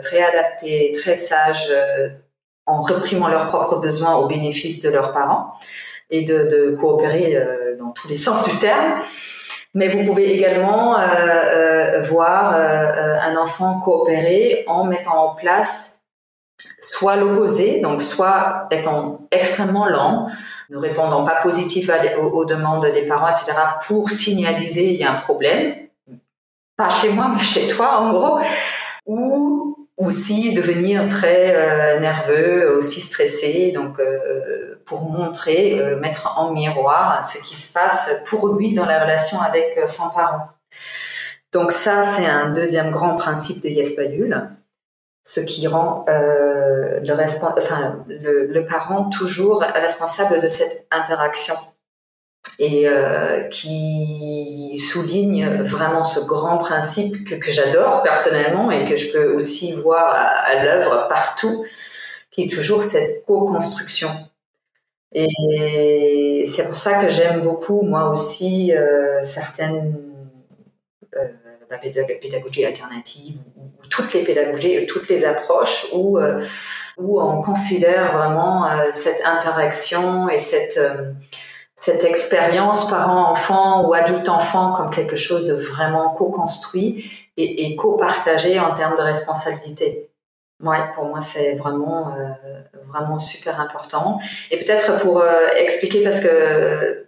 très 0.00 0.22
adaptés, 0.22 0.92
très 0.94 1.16
sages 1.16 1.74
en 2.66 2.82
reprimant 2.82 3.28
leurs 3.28 3.48
propres 3.48 3.76
besoins 3.76 4.14
au 4.14 4.26
bénéfice 4.26 4.80
de 4.80 4.90
leurs 4.90 5.12
parents 5.12 5.54
et 6.10 6.22
de, 6.22 6.44
de 6.44 6.76
coopérer 6.80 7.36
euh, 7.36 7.76
dans 7.78 7.90
tous 7.90 8.08
les 8.08 8.14
sens 8.14 8.48
du 8.48 8.56
terme. 8.58 9.00
Mais 9.74 9.88
vous 9.88 10.04
pouvez 10.04 10.32
également 10.32 10.98
euh, 10.98 11.02
euh, 11.02 12.02
voir 12.02 12.54
euh, 12.54 13.16
un 13.20 13.36
enfant 13.36 13.80
coopérer 13.80 14.64
en 14.68 14.84
mettant 14.84 15.30
en 15.30 15.34
place 15.34 15.93
soit 16.80 17.16
l'opposé, 17.16 17.80
donc 17.80 18.02
soit 18.02 18.68
étant 18.70 19.26
extrêmement 19.30 19.86
lent, 19.86 20.28
ne 20.70 20.78
répondant 20.78 21.24
pas 21.24 21.36
positif 21.42 21.90
aux, 22.20 22.44
demandes 22.44 22.86
des 22.86 23.06
parents, 23.06 23.28
etc., 23.28 23.52
pour 23.86 24.10
signaliser 24.10 24.90
il 24.90 24.96
y 24.96 25.04
a 25.04 25.12
un 25.12 25.16
problème, 25.16 25.74
pas 26.76 26.88
chez 26.88 27.10
moi, 27.10 27.30
mais 27.34 27.42
chez 27.42 27.68
toi 27.68 27.98
en 27.98 28.12
gros, 28.12 28.38
ou 29.06 29.76
aussi 29.96 30.52
devenir 30.54 31.08
très 31.08 31.54
euh, 31.54 32.00
nerveux, 32.00 32.76
aussi 32.76 33.00
stressé, 33.00 33.72
donc 33.72 34.00
euh, 34.00 34.80
pour 34.84 35.10
montrer, 35.10 35.80
euh, 35.80 35.96
mettre 35.96 36.34
en 36.36 36.52
miroir 36.52 37.24
ce 37.24 37.38
qui 37.38 37.54
se 37.54 37.72
passe 37.72 38.22
pour 38.26 38.48
lui 38.48 38.74
dans 38.74 38.86
la 38.86 39.02
relation 39.02 39.40
avec 39.40 39.78
son 39.86 40.10
parent. 40.10 40.48
Donc 41.52 41.70
ça, 41.70 42.02
c'est 42.02 42.26
un 42.26 42.50
deuxième 42.50 42.90
grand 42.90 43.14
principe 43.14 43.62
de 43.62 43.68
Yespayul, 43.68 44.48
ce 45.24 45.40
qui 45.40 45.66
rend 45.66 46.04
le, 46.06 47.12
enfin, 47.58 48.04
le, 48.08 48.66
parent 48.66 49.08
toujours 49.08 49.60
responsable 49.62 50.40
de 50.40 50.48
cette 50.48 50.86
interaction 50.90 51.54
et 52.58 52.88
euh, 52.88 53.48
qui 53.48 54.78
souligne 54.78 55.62
vraiment 55.62 56.04
ce 56.04 56.20
grand 56.20 56.58
principe 56.58 57.24
que, 57.28 57.50
j'adore 57.50 58.02
personnellement 58.02 58.70
et 58.70 58.84
que 58.84 58.96
je 58.96 59.10
peux 59.12 59.32
aussi 59.34 59.72
voir 59.72 60.14
à, 60.14 60.62
l'œuvre 60.62 61.08
partout, 61.08 61.64
qui 62.30 62.44
est 62.44 62.50
toujours 62.50 62.82
cette 62.82 63.24
co-construction. 63.24 64.10
Et 65.12 66.44
c'est 66.46 66.64
pour 66.64 66.76
ça 66.76 67.02
que 67.02 67.08
j'aime 67.08 67.40
beaucoup, 67.42 67.82
moi 67.82 68.10
aussi, 68.10 68.72
euh, 68.72 69.22
certaines 69.22 70.00
euh, 71.16 71.28
pédagogie 71.78 72.64
alternative, 72.64 73.36
ou, 73.56 73.70
toutes 73.90 74.12
les 74.14 74.24
pédagogies, 74.24 74.86
toutes 74.86 75.08
les 75.08 75.24
approches 75.24 75.86
où, 75.92 76.18
euh, 76.18 76.44
où 76.96 77.20
on 77.20 77.42
considère 77.42 78.16
vraiment 78.16 78.66
euh, 78.66 78.88
cette 78.92 79.24
interaction 79.24 80.28
et 80.28 80.38
cette 80.38 80.80
cette 81.76 82.04
expérience 82.04 82.88
parent-enfant 82.88 83.86
ou 83.86 83.94
adulte-enfant 83.94 84.72
comme 84.72 84.90
quelque 84.90 85.16
chose 85.16 85.46
de 85.46 85.54
vraiment 85.54 86.10
co-construit 86.10 87.10
et, 87.36 87.66
et 87.66 87.76
co-partagé 87.76 88.60
en 88.60 88.74
termes 88.74 88.96
de 88.96 89.02
responsabilité. 89.02 90.08
Ouais, 90.62 90.78
pour 90.94 91.04
moi, 91.06 91.20
c'est 91.20 91.56
vraiment, 91.56 92.14
euh, 92.14 92.30
vraiment 92.88 93.18
super 93.18 93.60
important. 93.60 94.18
Et 94.50 94.58
peut-être 94.58 94.98
pour 94.98 95.20
euh, 95.20 95.48
expliquer, 95.56 96.02
parce 96.02 96.20
que 96.20 97.06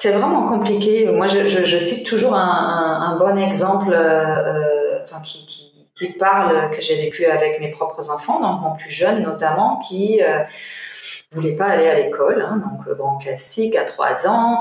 c'est 0.00 0.12
vraiment 0.12 0.48
compliqué. 0.48 1.06
Moi, 1.10 1.26
je, 1.26 1.78
cite 1.78 2.06
toujours 2.06 2.34
un, 2.34 3.16
bon 3.18 3.36
exemple 3.36 3.92
euh, 3.92 4.98
qui, 5.24 5.46
qui, 5.94 6.12
parle 6.14 6.70
que 6.70 6.80
j'ai 6.80 6.96
vécu 6.96 7.26
avec 7.26 7.60
mes 7.60 7.70
propres 7.70 8.10
enfants, 8.10 8.40
donc 8.40 8.62
mon 8.62 8.76
plus 8.76 8.90
jeune 8.90 9.22
notamment, 9.22 9.78
qui 9.86 10.22
euh, 10.22 10.42
voulait 11.32 11.56
pas 11.56 11.66
aller 11.66 11.88
à 11.88 11.94
l'école, 12.00 12.40
hein, 12.40 12.62
donc 12.64 12.96
grand 12.96 13.18
classique 13.18 13.76
à 13.76 13.84
trois 13.84 14.26
ans. 14.26 14.60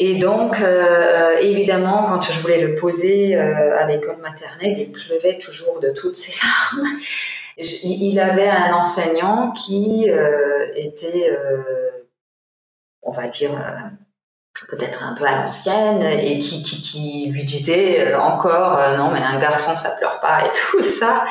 Et 0.00 0.18
donc, 0.18 0.60
euh, 0.60 1.36
évidemment, 1.40 2.04
quand 2.08 2.22
je 2.22 2.40
voulais 2.40 2.60
le 2.60 2.76
poser 2.76 3.36
euh, 3.36 3.78
à 3.78 3.84
l'école 3.86 4.18
maternelle, 4.18 4.78
il 4.78 4.92
pleuvait 4.92 5.38
toujours 5.38 5.80
de 5.80 5.90
toutes 5.90 6.16
ses 6.16 6.34
larmes. 6.42 6.88
Il 7.58 8.20
avait 8.20 8.48
un 8.48 8.72
enseignant 8.72 9.50
qui 9.50 10.08
euh, 10.08 10.68
était, 10.76 11.30
euh, 11.32 12.06
on 13.02 13.10
va 13.10 13.26
dire, 13.26 13.50
euh, 13.52 13.88
peut-être 14.66 15.02
un 15.02 15.14
peu 15.14 15.24
à 15.24 15.36
l'ancienne, 15.36 16.02
et 16.02 16.38
qui, 16.38 16.62
qui, 16.62 16.82
qui, 16.82 17.30
lui 17.30 17.44
disait 17.44 18.14
encore, 18.14 18.78
non, 18.96 19.10
mais 19.10 19.20
un 19.20 19.38
garçon, 19.38 19.76
ça 19.76 19.90
pleure 19.98 20.20
pas, 20.20 20.46
et 20.46 20.52
tout 20.70 20.82
ça. 20.82 21.24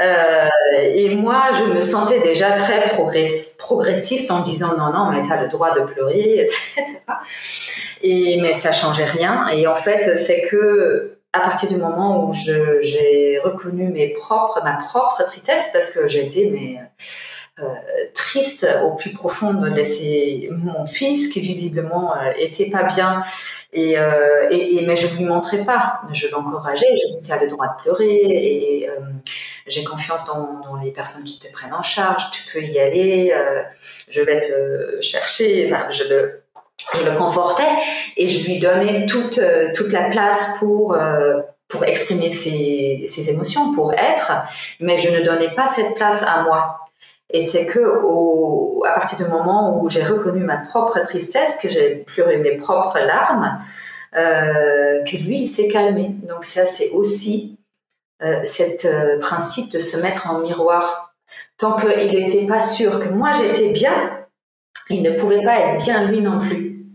Euh, 0.00 0.48
et 0.94 1.14
moi, 1.14 1.50
je 1.52 1.64
me 1.72 1.80
sentais 1.80 2.20
déjà 2.20 2.52
très 2.52 2.88
progress 2.88 3.56
progressiste 3.58 4.30
en 4.30 4.40
disant 4.40 4.76
non, 4.76 4.92
non, 4.92 5.10
mais 5.10 5.22
tu 5.22 5.32
as 5.32 5.40
le 5.40 5.48
droit 5.48 5.74
de 5.74 5.82
pleurer, 5.82 6.40
etc. 6.40 6.84
Et, 8.02 8.40
mais 8.40 8.52
ça 8.52 8.72
changeait 8.72 9.04
rien. 9.04 9.48
Et 9.48 9.66
en 9.66 9.74
fait, 9.74 10.16
c'est 10.16 10.42
que 10.42 11.18
à 11.32 11.40
partir 11.40 11.68
du 11.68 11.76
moment 11.76 12.26
où 12.26 12.32
j'ai 12.32 13.40
reconnu 13.42 13.88
mes 13.88 14.08
propres, 14.08 14.60
ma 14.62 14.74
propre 14.74 15.24
tristesse, 15.26 15.70
parce 15.72 15.90
que 15.90 16.06
j'étais 16.06 16.48
mais 16.52 16.78
euh, 16.78 16.84
triste 18.14 18.66
au 18.84 18.94
plus 18.96 19.12
profond 19.12 19.54
de 19.54 19.68
laisser 19.68 20.48
mon 20.50 20.86
fils 20.86 21.28
qui 21.28 21.40
visiblement 21.40 22.16
euh, 22.16 22.32
était 22.38 22.70
pas 22.70 22.84
bien. 22.84 23.22
Et, 23.72 23.98
euh, 23.98 24.48
et, 24.50 24.76
et, 24.76 24.86
mais 24.86 24.94
je 24.94 25.14
lui 25.16 25.24
montrais 25.24 25.64
pas, 25.64 26.00
je 26.12 26.28
l'encourageais, 26.28 26.86
je 26.86 27.16
lui 27.16 27.22
disais 27.22 27.22
tu 27.24 27.32
as 27.32 27.42
le 27.42 27.48
droit 27.48 27.66
de 27.66 27.82
pleurer 27.82 28.20
et 28.20 28.88
euh, 28.88 29.00
j'ai 29.66 29.82
confiance 29.82 30.24
dans, 30.26 30.60
dans, 30.64 30.76
les 30.76 30.92
personnes 30.92 31.24
qui 31.24 31.40
te 31.40 31.50
prennent 31.50 31.74
en 31.74 31.82
charge, 31.82 32.30
tu 32.30 32.42
peux 32.52 32.62
y 32.62 32.78
aller, 32.78 33.32
euh, 33.34 33.62
je 34.08 34.22
vais 34.22 34.40
te 34.40 35.00
chercher, 35.00 35.66
enfin 35.66 35.90
je 35.90 36.04
le 36.04 36.40
je 36.94 37.02
le 37.02 37.16
confortais 37.16 37.62
et 38.16 38.28
je 38.28 38.46
lui 38.46 38.58
donnais 38.58 39.06
toute 39.06 39.38
euh, 39.38 39.72
toute 39.74 39.90
la 39.90 40.08
place 40.08 40.56
pour 40.60 40.94
euh, 40.94 41.40
pour 41.66 41.84
exprimer 41.84 42.30
ses, 42.30 43.02
ses 43.06 43.30
émotions, 43.30 43.74
pour 43.74 43.92
être, 43.94 44.32
mais 44.78 44.96
je 44.96 45.08
ne 45.08 45.24
donnais 45.24 45.52
pas 45.54 45.66
cette 45.66 45.94
place 45.96 46.22
à 46.22 46.42
moi. 46.42 46.83
Et 47.34 47.40
c'est 47.40 47.66
que 47.66 47.80
à 48.86 48.94
partir 48.94 49.18
du 49.18 49.24
moment 49.24 49.82
où 49.82 49.90
j'ai 49.90 50.04
reconnu 50.04 50.44
ma 50.44 50.56
propre 50.56 51.00
tristesse, 51.00 51.58
que 51.60 51.68
j'ai 51.68 51.96
pleuré 52.06 52.36
mes 52.36 52.56
propres 52.56 53.00
larmes, 53.00 53.58
euh, 54.14 55.02
que 55.02 55.16
lui, 55.16 55.40
il 55.40 55.48
s'est 55.48 55.66
calmé. 55.66 56.14
Donc 56.28 56.44
ça, 56.44 56.64
c'est 56.64 56.90
aussi 56.90 57.58
euh, 58.22 58.44
euh, 58.84 59.18
principe 59.18 59.72
de 59.72 59.80
se 59.80 59.96
mettre 59.96 60.30
en 60.30 60.38
miroir. 60.38 61.16
Tant 61.58 61.76
qu'il 61.76 62.12
n'était 62.12 62.46
pas 62.46 62.60
sûr 62.60 63.00
que 63.00 63.08
moi 63.08 63.32
j'étais 63.32 63.72
bien, 63.72 64.26
il 64.88 65.02
ne 65.02 65.10
pouvait 65.10 65.42
pas 65.42 65.58
être 65.58 65.84
bien 65.84 66.04
lui 66.04 66.20
non 66.20 66.38
plus. 66.38 66.86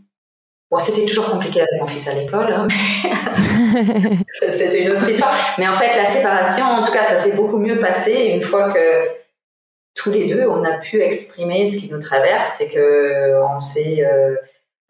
Bon, 0.71 0.79
c'était 0.79 1.05
toujours 1.05 1.31
compliqué 1.31 1.59
avec 1.59 1.81
mon 1.81 1.87
fils 1.87 2.07
à 2.07 2.13
l'école, 2.13 2.53
hein, 2.53 2.67
c'est 4.39 4.79
une 4.79 4.91
autre 4.91 5.09
histoire. 5.09 5.35
Mais 5.57 5.67
en 5.67 5.73
fait, 5.73 5.97
la 5.97 6.05
séparation, 6.05 6.63
en 6.63 6.81
tout 6.83 6.93
cas, 6.93 7.03
ça 7.03 7.17
s'est 7.17 7.35
beaucoup 7.35 7.57
mieux 7.57 7.79
passé 7.79 8.31
une 8.33 8.43
fois 8.43 8.71
que 8.71 9.18
tous 9.99 10.11
les 10.11 10.27
deux, 10.27 10.47
on 10.47 10.63
a 10.63 10.77
pu 10.77 11.01
exprimer 11.01 11.67
ce 11.67 11.77
qui 11.77 11.91
nous 11.91 11.99
traverse 11.99 12.61
et 12.61 12.69
que 12.69 13.43
on 13.43 13.59
s'est 13.59 14.05
euh, 14.05 14.35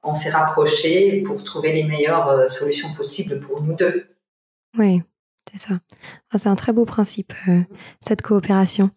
on 0.03 0.13
s'est 0.13 0.29
rapprochés 0.29 1.23
pour 1.25 1.43
trouver 1.43 1.73
les 1.73 1.83
meilleures 1.83 2.29
euh, 2.29 2.47
solutions 2.47 2.93
possibles 2.93 3.39
pour 3.41 3.61
nous 3.61 3.75
deux. 3.75 4.05
Oui, 4.77 5.01
c'est 5.51 5.59
ça. 5.59 5.79
C'est 6.35 6.47
un 6.47 6.55
très 6.55 6.73
beau 6.73 6.85
principe, 6.85 7.33
euh, 7.47 7.61
cette 7.99 8.21
coopération. 8.21 8.91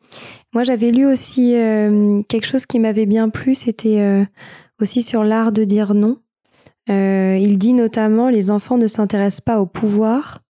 Moi, 0.52 0.64
j'avais 0.64 0.90
lu 0.90 1.06
aussi 1.06 1.56
euh, 1.56 2.20
quelque 2.28 2.46
chose 2.46 2.66
qui 2.66 2.78
m'avait 2.78 3.06
bien 3.06 3.30
plu, 3.30 3.54
c'était 3.54 4.00
euh, 4.00 4.24
aussi 4.80 5.02
sur 5.02 5.24
l'art 5.24 5.50
de 5.50 5.64
dire 5.64 5.94
non. 5.94 6.18
Euh, 6.90 7.38
il 7.40 7.58
dit 7.58 7.72
notamment 7.72 8.28
les 8.28 8.50
enfants 8.50 8.76
ne 8.76 8.86
s'intéressent 8.86 9.40
pas 9.40 9.60
au 9.60 9.66
pouvoir, 9.66 10.42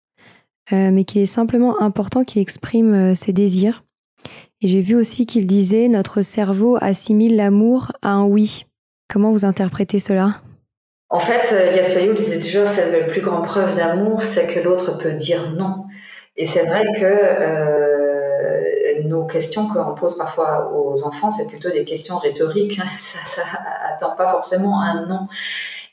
euh, 0.73 0.90
mais 0.90 1.05
qu'il 1.05 1.20
est 1.20 1.27
simplement 1.27 1.83
important 1.83 2.25
qu'il 2.25 2.40
exprime 2.40 2.94
euh, 2.94 3.14
ses 3.14 3.33
désirs. 3.33 3.85
Et 4.62 4.68
j'ai 4.68 4.81
vu 4.81 4.94
aussi 4.94 5.27
qu'il 5.27 5.46
disait 5.46 5.88
notre 5.88 6.23
cerveau 6.23 6.77
assimile 6.81 7.37
l'amour 7.37 7.92
à 8.03 8.11
un 8.11 8.25
oui. 8.25 8.66
Comment 9.09 9.33
vous 9.33 9.44
interprétez 9.44 9.99
cela? 9.99 10.42
En 11.09 11.18
fait, 11.18 11.53
Gaspariou 11.75 12.12
disait 12.12 12.40
toujours 12.40 12.68
c'est 12.68 12.92
la 12.99 13.07
plus 13.07 13.20
grande 13.20 13.44
preuve 13.44 13.75
d'amour, 13.75 14.23
c'est 14.23 14.46
que 14.46 14.61
l'autre 14.61 14.99
peut 14.99 15.12
dire 15.12 15.51
non. 15.53 15.87
Et 16.37 16.46
c'est 16.46 16.66
vrai 16.66 16.85
que 16.99 17.05
euh, 17.05 19.03
nos 19.05 19.25
questions 19.25 19.66
qu'on 19.68 19.94
pose 19.94 20.16
parfois 20.16 20.73
aux 20.73 21.05
enfants, 21.05 21.33
c'est 21.33 21.49
plutôt 21.49 21.70
des 21.70 21.85
questions 21.85 22.18
rhétoriques. 22.18 22.81
Ça, 22.99 23.18
ça 23.27 23.42
attend 23.88 24.14
pas 24.14 24.31
forcément 24.31 24.81
un 24.81 25.07
non 25.07 25.27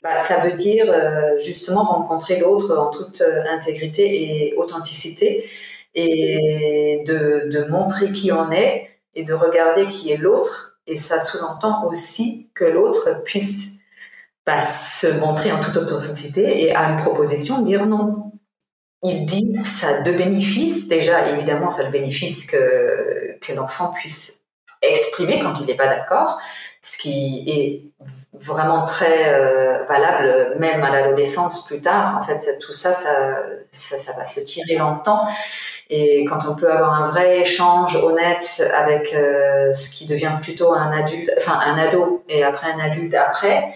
bah, 0.02 0.18
ça 0.18 0.38
veut 0.38 0.52
dire 0.52 0.86
euh, 0.88 1.38
justement 1.40 1.82
rencontrer 1.82 2.38
l'autre 2.38 2.76
en 2.76 2.90
toute 2.90 3.20
euh, 3.20 3.42
intégrité 3.50 4.48
et 4.50 4.54
authenticité 4.54 5.48
et 5.94 7.02
de, 7.06 7.48
de, 7.50 7.64
montrer 7.64 8.12
qui 8.12 8.30
on 8.32 8.50
est 8.52 8.90
et 9.14 9.24
de 9.24 9.34
regarder 9.34 9.86
qui 9.86 10.12
est 10.12 10.16
l'autre. 10.16 10.80
Et 10.86 10.96
ça 10.96 11.18
sous-entend 11.18 11.86
aussi 11.86 12.50
que 12.54 12.64
l'autre 12.64 13.22
puisse 13.24 13.78
se 14.60 15.06
montrer 15.06 15.52
en 15.52 15.60
toute 15.60 15.76
authenticité 15.76 16.62
et 16.62 16.74
à 16.74 16.90
une 16.90 17.00
proposition 17.00 17.62
dire 17.62 17.86
non. 17.86 18.32
Il 19.02 19.26
dit 19.26 19.54
ça 19.64 19.88
a 19.88 20.00
deux 20.02 20.16
bénéfices. 20.16 20.88
Déjà, 20.88 21.28
évidemment, 21.30 21.70
c'est 21.70 21.84
le 21.84 21.90
bénéfice 21.90 22.46
que, 22.46 23.38
que 23.40 23.52
l'enfant 23.52 23.92
puisse 23.92 24.44
exprimer 24.82 25.40
quand 25.40 25.54
il 25.60 25.66
n'est 25.66 25.76
pas 25.76 25.86
d'accord, 25.86 26.40
ce 26.82 26.98
qui 26.98 27.44
est 27.48 27.82
vraiment 28.32 28.84
très 28.84 29.34
euh, 29.34 29.84
valable 29.84 30.56
même 30.58 30.82
à 30.82 30.90
l'adolescence 30.90 31.66
plus 31.66 31.80
tard. 31.80 32.18
En 32.18 32.22
fait, 32.22 32.58
tout 32.60 32.72
ça 32.72 32.92
ça, 32.92 33.42
ça, 33.72 33.98
ça, 33.98 34.12
va 34.14 34.24
se 34.24 34.40
tirer 34.40 34.76
longtemps. 34.76 35.26
Et 35.90 36.24
quand 36.26 36.40
on 36.48 36.54
peut 36.54 36.70
avoir 36.70 36.92
un 36.92 37.10
vrai 37.10 37.40
échange 37.40 37.96
honnête 37.96 38.62
avec 38.76 39.14
euh, 39.14 39.72
ce 39.72 39.88
qui 39.88 40.06
devient 40.06 40.34
plutôt 40.42 40.74
un 40.74 40.92
adulte, 40.92 41.30
enfin 41.38 41.58
un 41.64 41.78
ado 41.78 42.22
et 42.28 42.44
après 42.44 42.70
un 42.70 42.78
adulte 42.78 43.14
après, 43.14 43.70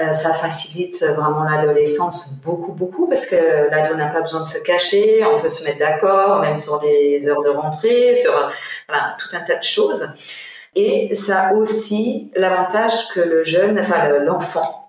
euh, 0.00 0.12
ça 0.12 0.32
facilite 0.32 1.02
vraiment 1.02 1.44
l'adolescence 1.44 2.40
beaucoup, 2.42 2.72
beaucoup 2.72 3.06
parce 3.08 3.26
que 3.26 3.68
l'ado 3.70 3.94
n'a 3.96 4.06
pas 4.06 4.22
besoin 4.22 4.40
de 4.40 4.48
se 4.48 4.62
cacher, 4.62 5.22
on 5.26 5.38
peut 5.38 5.50
se 5.50 5.64
mettre 5.64 5.80
d'accord 5.80 6.40
même 6.40 6.56
sur 6.56 6.80
les 6.82 7.28
heures 7.28 7.42
de 7.42 7.50
rentrée, 7.50 8.14
sur 8.14 8.32
voilà, 8.88 9.16
tout 9.18 9.28
un 9.36 9.40
tas 9.42 9.58
de 9.58 9.64
choses. 9.64 10.06
Et 10.76 11.14
ça 11.14 11.48
a 11.48 11.52
aussi 11.54 12.30
l'avantage 12.36 13.08
que 13.08 13.20
le 13.20 13.42
jeune, 13.42 13.78
enfin 13.78 14.08
l'enfant, 14.20 14.79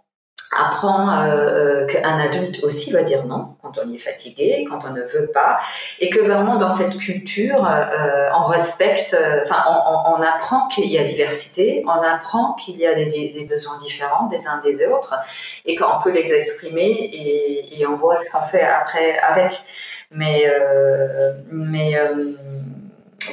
apprend 0.57 1.09
euh, 1.11 1.85
qu'un 1.85 2.19
adulte 2.19 2.63
aussi 2.63 2.91
va 2.91 3.03
dire 3.03 3.25
non 3.25 3.55
quand 3.61 3.79
on 3.83 3.93
est 3.93 3.97
fatigué, 3.97 4.65
quand 4.69 4.79
on 4.85 4.91
ne 4.91 5.01
veut 5.03 5.29
pas, 5.33 5.59
et 5.99 6.09
que 6.09 6.19
vraiment 6.19 6.57
dans 6.57 6.69
cette 6.69 6.97
culture, 6.97 7.65
euh, 7.65 8.27
on 8.37 8.43
respecte, 8.45 9.15
enfin 9.43 9.63
on, 9.69 10.13
on, 10.13 10.21
apprend 10.21 10.67
qu'il 10.67 10.91
y 10.91 10.97
a 10.97 11.03
diversité, 11.03 11.83
on 11.87 12.01
apprend 12.01 12.53
qu'il 12.53 12.77
y 12.77 12.85
a 12.85 12.93
des, 12.93 13.05
des, 13.05 13.45
besoins 13.45 13.77
différents 13.79 14.27
des 14.27 14.47
uns 14.47 14.61
des 14.61 14.85
autres, 14.85 15.15
et 15.65 15.75
qu'on 15.75 16.01
peut 16.03 16.11
les 16.11 16.33
exprimer 16.33 16.89
et, 16.89 17.79
et 17.79 17.87
on 17.87 17.95
voit 17.95 18.17
ce 18.17 18.31
qu'on 18.31 18.43
fait 18.43 18.63
après 18.63 19.17
avec. 19.19 19.53
Mais 20.13 20.43
euh, 20.45 21.31
mais 21.49 21.95
euh, 21.95 22.33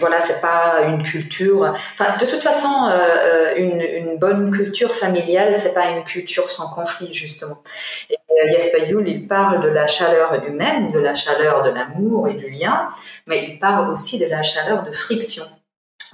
voilà, 0.00 0.20
c'est 0.20 0.40
pas 0.40 0.82
une 0.82 1.02
culture. 1.02 1.74
Enfin, 1.94 2.16
de 2.16 2.26
toute 2.26 2.42
façon, 2.42 2.88
euh, 2.90 3.54
une, 3.56 3.80
une, 3.80 4.18
bonne 4.18 4.50
culture 4.50 4.94
familiale, 4.94 5.58
c'est 5.58 5.74
pas 5.74 5.90
une 5.90 6.04
culture 6.04 6.48
sans 6.50 6.70
conflit 6.70 7.12
justement. 7.12 7.62
Et 8.10 8.16
euh, 8.42 9.02
il 9.06 9.26
parle 9.26 9.62
de 9.62 9.68
la 9.68 9.86
chaleur 9.86 10.44
humaine, 10.44 10.90
de 10.90 10.98
la 10.98 11.14
chaleur 11.14 11.62
de 11.62 11.70
l'amour 11.70 12.28
et 12.28 12.34
du 12.34 12.48
lien, 12.48 12.88
mais 13.26 13.44
il 13.48 13.58
parle 13.58 13.90
aussi 13.90 14.18
de 14.18 14.26
la 14.26 14.42
chaleur 14.42 14.82
de 14.82 14.92
friction. 14.92 15.44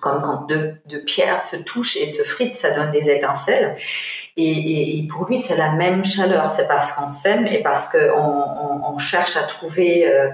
Comme 0.00 0.20
quand 0.22 0.46
deux, 0.48 0.76
pierres 1.06 1.44
se 1.44 1.56
touchent 1.56 1.96
et 1.96 2.08
se 2.08 2.22
fritent, 2.22 2.56
ça 2.56 2.72
donne 2.72 2.90
des 2.90 3.10
étincelles. 3.10 3.74
Et, 4.36 5.06
pour 5.10 5.26
lui, 5.26 5.38
c'est 5.38 5.56
la 5.56 5.72
même 5.72 6.04
chaleur. 6.04 6.50
C'est 6.50 6.68
parce 6.68 6.92
qu'on 6.92 7.08
s'aime 7.08 7.46
et 7.46 7.62
parce 7.62 7.88
qu'on 7.88 7.98
on, 7.98 8.94
on, 8.94 8.98
cherche 8.98 9.36
à 9.36 9.44
trouver 9.44 10.06
euh, 10.06 10.28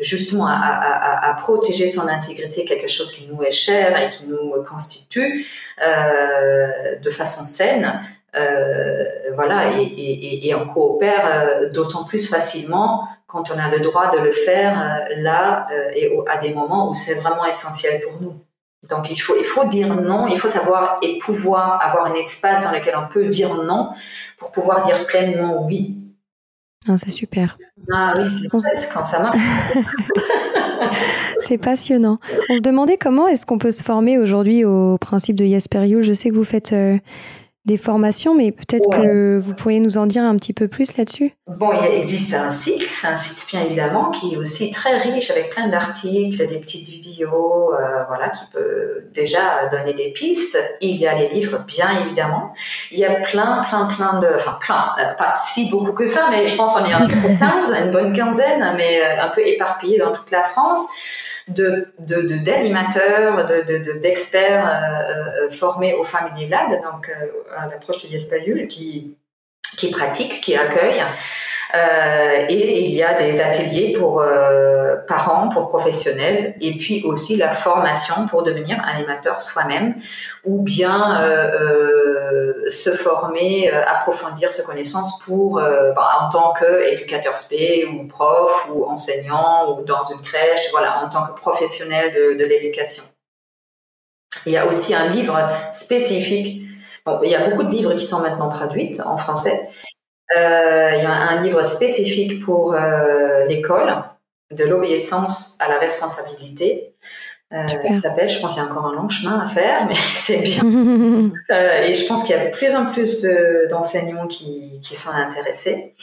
justement 0.00 0.46
à, 0.46 1.34
protéger 1.38 1.88
son 1.88 2.06
intégrité, 2.08 2.64
quelque 2.64 2.88
chose 2.88 3.12
qui 3.12 3.28
nous 3.28 3.42
est 3.42 3.50
cher 3.50 3.96
et 4.00 4.10
qui 4.10 4.24
nous 4.26 4.62
constitue 4.68 5.46
euh, 5.84 6.96
de 6.96 7.10
façon 7.10 7.44
saine, 7.44 8.00
voilà, 9.34 9.72
et, 9.80 10.54
on 10.54 10.66
coopère 10.72 11.70
d'autant 11.72 12.04
plus 12.04 12.28
facilement 12.28 13.08
quand 13.26 13.50
on 13.50 13.58
a 13.58 13.68
le 13.68 13.80
droit 13.80 14.10
de 14.10 14.18
le 14.18 14.32
faire 14.32 15.06
là 15.16 15.66
et 15.94 16.12
à 16.28 16.38
des 16.38 16.52
moments 16.52 16.90
où 16.90 16.94
c'est 16.94 17.14
vraiment 17.14 17.44
essentiel 17.44 18.00
pour 18.02 18.20
nous. 18.20 18.34
Donc 18.88 19.10
il 19.10 19.20
faut, 19.20 19.36
il 19.38 19.44
faut 19.44 19.66
dire 19.66 19.94
non, 19.94 20.26
il 20.26 20.38
faut 20.38 20.48
savoir 20.48 20.98
et 21.02 21.18
pouvoir 21.18 21.80
avoir 21.82 22.06
un 22.06 22.14
espace 22.14 22.64
dans 22.64 22.72
lequel 22.72 22.96
on 22.96 23.12
peut 23.12 23.26
dire 23.26 23.54
non 23.54 23.90
pour 24.38 24.52
pouvoir 24.52 24.84
dire 24.84 25.06
pleinement 25.06 25.64
oui. 25.64 25.99
Ah, 26.88 26.96
c'est 26.96 27.10
super. 27.10 27.58
Ah 27.92 28.14
oui, 28.16 28.30
c'est 28.30 28.48
quand 28.48 29.04
ça 29.04 29.22
marche. 29.22 29.38
c'est 31.40 31.58
passionnant. 31.58 32.18
On 32.48 32.54
se 32.54 32.60
demandait 32.60 32.96
comment 32.96 33.28
est-ce 33.28 33.44
qu'on 33.44 33.58
peut 33.58 33.70
se 33.70 33.82
former 33.82 34.16
aujourd'hui 34.16 34.64
au 34.64 34.96
principe 34.96 35.36
de 35.36 35.44
Yasper 35.44 36.02
Je 36.02 36.12
sais 36.12 36.30
que 36.30 36.34
vous 36.34 36.44
faites 36.44 36.72
euh, 36.72 36.96
des 37.70 37.76
formations, 37.76 38.34
mais 38.34 38.50
peut-être 38.50 38.90
que 38.90 39.38
vous 39.38 39.54
pourriez 39.54 39.78
nous 39.78 39.96
en 39.96 40.06
dire 40.06 40.24
un 40.24 40.36
petit 40.36 40.52
peu 40.52 40.66
plus 40.66 40.96
là-dessus. 40.96 41.36
Bon, 41.46 41.70
il 41.72 42.00
existe 42.00 42.34
un 42.34 42.50
site, 42.50 42.82
un 43.04 43.16
site 43.16 43.46
bien 43.48 43.62
évidemment 43.62 44.10
qui 44.10 44.34
est 44.34 44.36
aussi 44.36 44.72
très 44.72 44.98
riche 44.98 45.30
avec 45.30 45.50
plein 45.50 45.68
d'articles, 45.68 46.48
des 46.48 46.58
petites 46.58 46.88
vidéos, 46.88 47.72
euh, 47.72 48.04
voilà, 48.08 48.30
qui 48.30 48.44
peut 48.52 49.04
déjà 49.14 49.68
donner 49.70 49.94
des 49.94 50.10
pistes. 50.10 50.58
Il 50.80 50.96
y 50.96 51.06
a 51.06 51.14
les 51.14 51.28
livres, 51.28 51.64
bien 51.64 52.04
évidemment. 52.04 52.54
Il 52.90 52.98
y 52.98 53.04
a 53.04 53.14
plein, 53.20 53.62
plein, 53.62 53.86
plein 53.86 54.18
de, 54.18 54.26
enfin 54.34 54.58
plein, 54.60 54.96
euh, 54.98 55.14
pas 55.14 55.28
si 55.28 55.70
beaucoup 55.70 55.92
que 55.92 56.06
ça, 56.06 56.26
mais 56.28 56.48
je 56.48 56.56
pense 56.56 56.74
qu'on 56.74 56.84
est 56.84 56.92
un 56.92 57.06
peu 57.06 57.14
15, 57.38 57.72
une 57.84 57.92
bonne 57.92 58.12
quinzaine, 58.12 58.74
mais 58.76 59.00
euh, 59.00 59.22
un 59.22 59.28
peu 59.28 59.46
éparpillés 59.46 59.98
dans 59.98 60.10
toute 60.10 60.32
la 60.32 60.42
France 60.42 60.88
de 61.50 61.92
d'animateurs, 61.98 63.46
de, 63.46 63.98
d'experts 63.98 64.66
euh, 64.66 65.46
euh, 65.46 65.50
formés 65.50 65.94
au 65.94 66.04
Family 66.04 66.46
Lab, 66.46 66.70
donc 66.82 67.08
euh, 67.08 67.26
à 67.56 67.66
l'approche 67.66 68.04
de 68.04 68.08
Yespayul, 68.08 68.68
qui 68.68 69.16
qui 69.76 69.90
pratiquent, 69.90 70.40
qui 70.40 70.54
accueillent. 70.56 71.04
Euh, 71.74 72.46
et 72.48 72.84
il 72.84 72.90
y 72.94 73.02
a 73.02 73.14
des 73.14 73.40
ateliers 73.40 73.92
pour 73.92 74.20
euh, 74.20 74.96
parents, 75.06 75.48
pour 75.48 75.68
professionnels, 75.68 76.54
et 76.60 76.76
puis 76.78 77.02
aussi 77.04 77.36
la 77.36 77.50
formation 77.50 78.26
pour 78.28 78.42
devenir 78.42 78.82
animateur 78.84 79.40
soi-même, 79.40 79.94
ou 80.44 80.62
bien 80.62 81.20
euh, 81.20 82.68
se 82.68 82.90
former, 82.90 83.70
approfondir 83.70 84.52
ses 84.52 84.64
connaissances 84.64 85.18
pour, 85.24 85.60
bah, 85.60 86.18
en 86.20 86.28
tant 86.30 86.52
qu'éducateur 86.52 87.36
spé 87.38 87.86
ou 87.86 88.06
prof 88.06 88.68
ou 88.72 88.84
enseignant 88.84 89.70
ou 89.70 89.84
dans 89.84 90.04
une 90.04 90.20
crèche, 90.22 90.70
voilà, 90.72 91.04
en 91.04 91.08
tant 91.08 91.26
que 91.26 91.32
professionnel 91.32 92.12
de, 92.12 92.38
de 92.38 92.44
l'éducation. 92.44 93.04
Il 94.46 94.52
y 94.52 94.56
a 94.56 94.66
aussi 94.66 94.94
un 94.94 95.08
livre 95.08 95.36
spécifique. 95.72 96.62
Bon, 97.04 97.20
il 97.22 97.30
y 97.30 97.34
a 97.34 97.48
beaucoup 97.48 97.62
de 97.62 97.70
livres 97.70 97.94
qui 97.94 98.04
sont 98.04 98.20
maintenant 98.20 98.48
traduits 98.48 99.00
en 99.04 99.16
français, 99.16 99.68
euh, 99.68 99.89
il 100.36 101.02
y 101.02 101.06
a 101.06 101.10
un 101.10 101.42
livre 101.42 101.62
spécifique 101.62 102.40
pour 102.42 102.74
euh, 102.74 103.44
l'école, 103.46 104.02
de 104.50 104.64
l'obéissance 104.64 105.56
à 105.60 105.68
la 105.68 105.78
responsabilité. 105.78 106.94
Euh, 107.52 107.66
s'appelle, 107.92 108.28
je 108.28 108.40
pense 108.40 108.54
qu'il 108.54 108.62
y 108.62 108.66
a 108.66 108.68
encore 108.68 108.86
un 108.86 108.94
long 108.94 109.08
chemin 109.08 109.40
à 109.40 109.48
faire, 109.48 109.86
mais 109.86 109.94
c'est 110.14 110.38
bien. 110.38 110.62
euh, 111.50 111.82
et 111.82 111.94
je 111.94 112.06
pense 112.06 112.24
qu'il 112.24 112.36
y 112.36 112.38
a 112.38 112.46
de 112.46 112.52
plus 112.52 112.74
en 112.76 112.86
plus 112.86 113.26
d'enseignants 113.68 114.28
qui, 114.28 114.80
qui 114.82 114.94
sont 114.94 115.10
intéressés. 115.10 115.94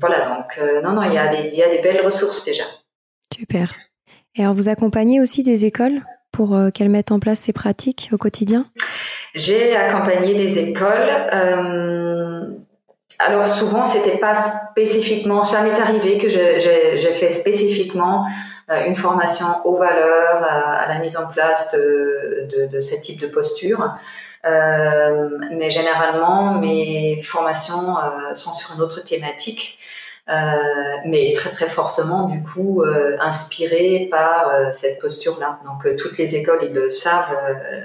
Voilà, 0.00 0.28
donc 0.28 0.58
euh, 0.58 0.80
non, 0.82 0.92
non, 0.92 1.02
il 1.02 1.12
y, 1.12 1.18
a 1.18 1.28
des, 1.28 1.50
il 1.52 1.58
y 1.58 1.62
a 1.62 1.68
des 1.68 1.80
belles 1.80 2.04
ressources 2.04 2.44
déjà. 2.44 2.64
Super. 3.34 3.74
Et 4.34 4.42
alors, 4.42 4.54
vous 4.54 4.68
accompagnez 4.68 5.20
aussi 5.20 5.42
des 5.42 5.64
écoles 5.64 6.02
pour 6.30 6.54
euh, 6.54 6.70
qu'elles 6.70 6.88
mettent 6.88 7.10
en 7.10 7.18
place 7.18 7.40
ces 7.40 7.52
pratiques 7.52 8.08
au 8.12 8.18
quotidien? 8.18 8.66
J'ai 9.34 9.76
accompagné 9.76 10.34
des 10.34 10.70
écoles. 10.70 11.10
Euh, 13.20 13.24
alors 13.26 13.46
souvent, 13.46 13.84
c'était 13.84 14.18
pas 14.18 14.34
spécifiquement, 14.34 15.44
ça 15.44 15.62
m'est 15.62 15.78
arrivé 15.78 16.18
que 16.18 16.28
j'ai 16.28 17.12
fait 17.12 17.30
spécifiquement 17.30 18.26
euh, 18.70 18.84
une 18.86 18.96
formation 18.96 19.46
aux 19.64 19.76
valeurs, 19.76 20.42
à, 20.42 20.86
la 20.88 20.98
mise 20.98 21.16
en 21.16 21.28
place 21.28 21.72
de, 21.72 22.68
de, 22.70 22.80
ce 22.80 23.00
type 23.00 23.20
de 23.20 23.26
posture. 23.26 23.94
Euh, 24.44 25.30
mais 25.52 25.70
généralement, 25.70 26.54
mes 26.54 27.22
formations 27.22 27.98
euh, 27.98 28.34
sont 28.34 28.52
sur 28.52 28.74
une 28.74 28.80
autre 28.80 29.02
thématique, 29.02 29.78
euh, 30.28 30.34
mais 31.06 31.32
très 31.34 31.50
très 31.50 31.66
fortement 31.66 32.28
du 32.28 32.42
coup 32.42 32.82
euh, 32.82 33.16
inspirées 33.18 34.08
par 34.10 34.72
cette 34.72 35.00
posture-là. 35.00 35.58
Donc 35.64 35.96
toutes 35.96 36.18
les 36.18 36.36
écoles, 36.36 36.60
ils 36.62 36.74
le 36.74 36.88
savent, 36.88 37.36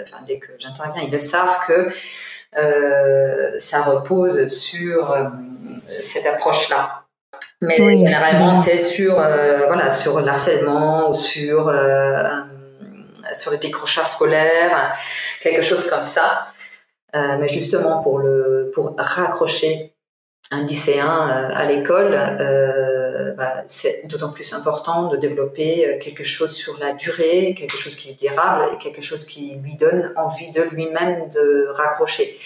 enfin 0.03 0.17
dès 0.27 0.37
que 0.37 0.51
j'interviens, 0.59 1.01
ils 1.01 1.11
le 1.11 1.19
savent 1.19 1.57
que 1.65 1.73
euh, 1.73 1.89
ça 3.59 3.81
repose 3.81 4.47
sur 4.47 5.11
euh, 5.11 5.25
cette 5.85 6.25
approche-là. 6.25 7.03
Mais 7.61 7.77
généralement, 7.77 8.53
c'est 8.53 8.77
sur 8.77 9.19
euh, 9.19 9.65
voilà 9.67 9.89
sur 9.89 10.19
l'harcèlement 10.19 11.09
ou 11.09 11.13
sur 11.13 11.73
sur 13.31 13.51
le 13.51 13.57
décrochage 13.57 14.07
scolaire, 14.07 14.93
quelque 15.41 15.61
chose 15.61 15.89
comme 15.89 16.03
ça. 16.03 16.47
mais 17.13 17.47
justement 17.47 18.01
pour 18.01 18.19
le 18.19 18.71
pour 18.73 18.95
raccrocher 18.97 19.93
un 20.51 20.65
lycéen 20.65 21.07
à 21.07 21.65
l'école, 21.65 22.13
bah, 23.37 23.63
c'est 23.67 24.07
d'autant 24.07 24.31
plus 24.31 24.53
important 24.53 25.09
de 25.09 25.17
développer 25.17 25.99
quelque 26.01 26.23
chose 26.23 26.51
sur 26.51 26.77
la 26.79 26.93
durée, 26.93 27.55
quelque 27.57 27.77
chose 27.77 27.95
qui 27.95 28.11
est 28.11 28.19
durable 28.19 28.73
et 28.73 28.77
quelque 28.77 29.01
chose 29.01 29.25
qui 29.25 29.55
lui 29.55 29.75
donne 29.75 30.13
envie 30.15 30.51
de 30.51 30.61
lui-même 30.61 31.29
de 31.29 31.67
raccrocher 31.73 32.37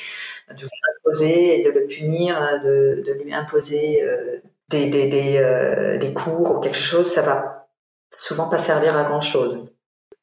de 0.49 0.61
lui 0.61 0.69
imposer 0.97 1.59
et 1.59 1.63
de 1.63 1.71
le 1.71 1.87
punir, 1.87 2.61
de, 2.63 3.03
de 3.05 3.23
lui 3.23 3.33
imposer 3.33 4.01
euh, 4.03 4.37
des, 4.69 4.89
des, 4.89 5.37
euh, 5.37 6.11
cours 6.13 6.57
ou 6.57 6.59
quelque 6.59 6.77
chose, 6.77 7.11
ça 7.11 7.21
va 7.21 7.67
souvent 8.15 8.47
pas 8.47 8.57
servir 8.57 8.97
à 8.97 9.03
grand 9.03 9.21
chose. 9.21 9.69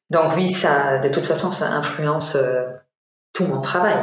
Donc 0.09 0.33
oui, 0.35 0.51
ça, 0.51 0.99
de 0.99 1.09
toute 1.09 1.25
façon, 1.25 1.51
ça 1.51 1.71
influence 1.71 2.35
euh, 2.35 2.65
tout 3.35 3.45
mon 3.45 3.61
travail. 3.61 3.97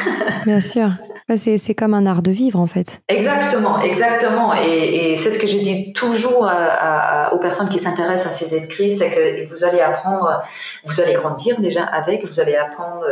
Bien 0.46 0.60
sûr. 0.60 0.90
C'est 1.34 1.74
comme 1.74 1.92
un 1.92 2.06
art 2.06 2.22
de 2.22 2.30
vivre 2.30 2.60
en 2.60 2.68
fait. 2.68 3.00
Exactement, 3.08 3.80
exactement. 3.80 4.54
Et, 4.54 5.10
et 5.10 5.16
c'est 5.16 5.32
ce 5.32 5.40
que 5.40 5.48
je 5.48 5.56
dis 5.56 5.92
toujours 5.92 6.46
à, 6.48 7.34
aux 7.34 7.40
personnes 7.40 7.68
qui 7.68 7.80
s'intéressent 7.80 8.32
à 8.32 8.36
ces 8.36 8.54
écrits, 8.54 8.92
c'est 8.92 9.10
que 9.10 9.44
vous 9.48 9.64
allez 9.64 9.80
apprendre, 9.80 10.40
vous 10.84 11.00
allez 11.00 11.14
grandir 11.14 11.60
déjà 11.60 11.82
avec, 11.82 12.24
vous 12.24 12.38
allez 12.38 12.54
apprendre 12.54 13.04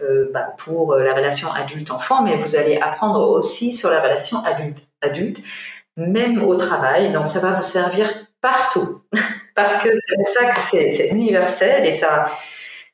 euh, 0.00 0.30
bah, 0.32 0.54
pour 0.56 0.94
la 0.94 1.12
relation 1.12 1.52
adulte-enfant, 1.52 2.22
mais 2.22 2.36
vous 2.36 2.54
allez 2.54 2.78
apprendre 2.80 3.28
aussi 3.28 3.74
sur 3.74 3.90
la 3.90 4.00
relation 4.00 4.38
adulte-adulte, 4.44 5.38
même 5.96 6.44
au 6.44 6.54
travail. 6.54 7.12
Donc 7.12 7.26
ça 7.26 7.40
va 7.40 7.50
vous 7.50 7.64
servir 7.64 8.08
partout, 8.40 9.02
parce 9.56 9.82
que 9.82 9.88
c'est 9.88 10.14
pour 10.14 10.28
ça 10.28 10.44
que 10.44 10.60
c'est 10.70 11.08
universel 11.08 11.86
et 11.86 11.92
ça 11.92 12.26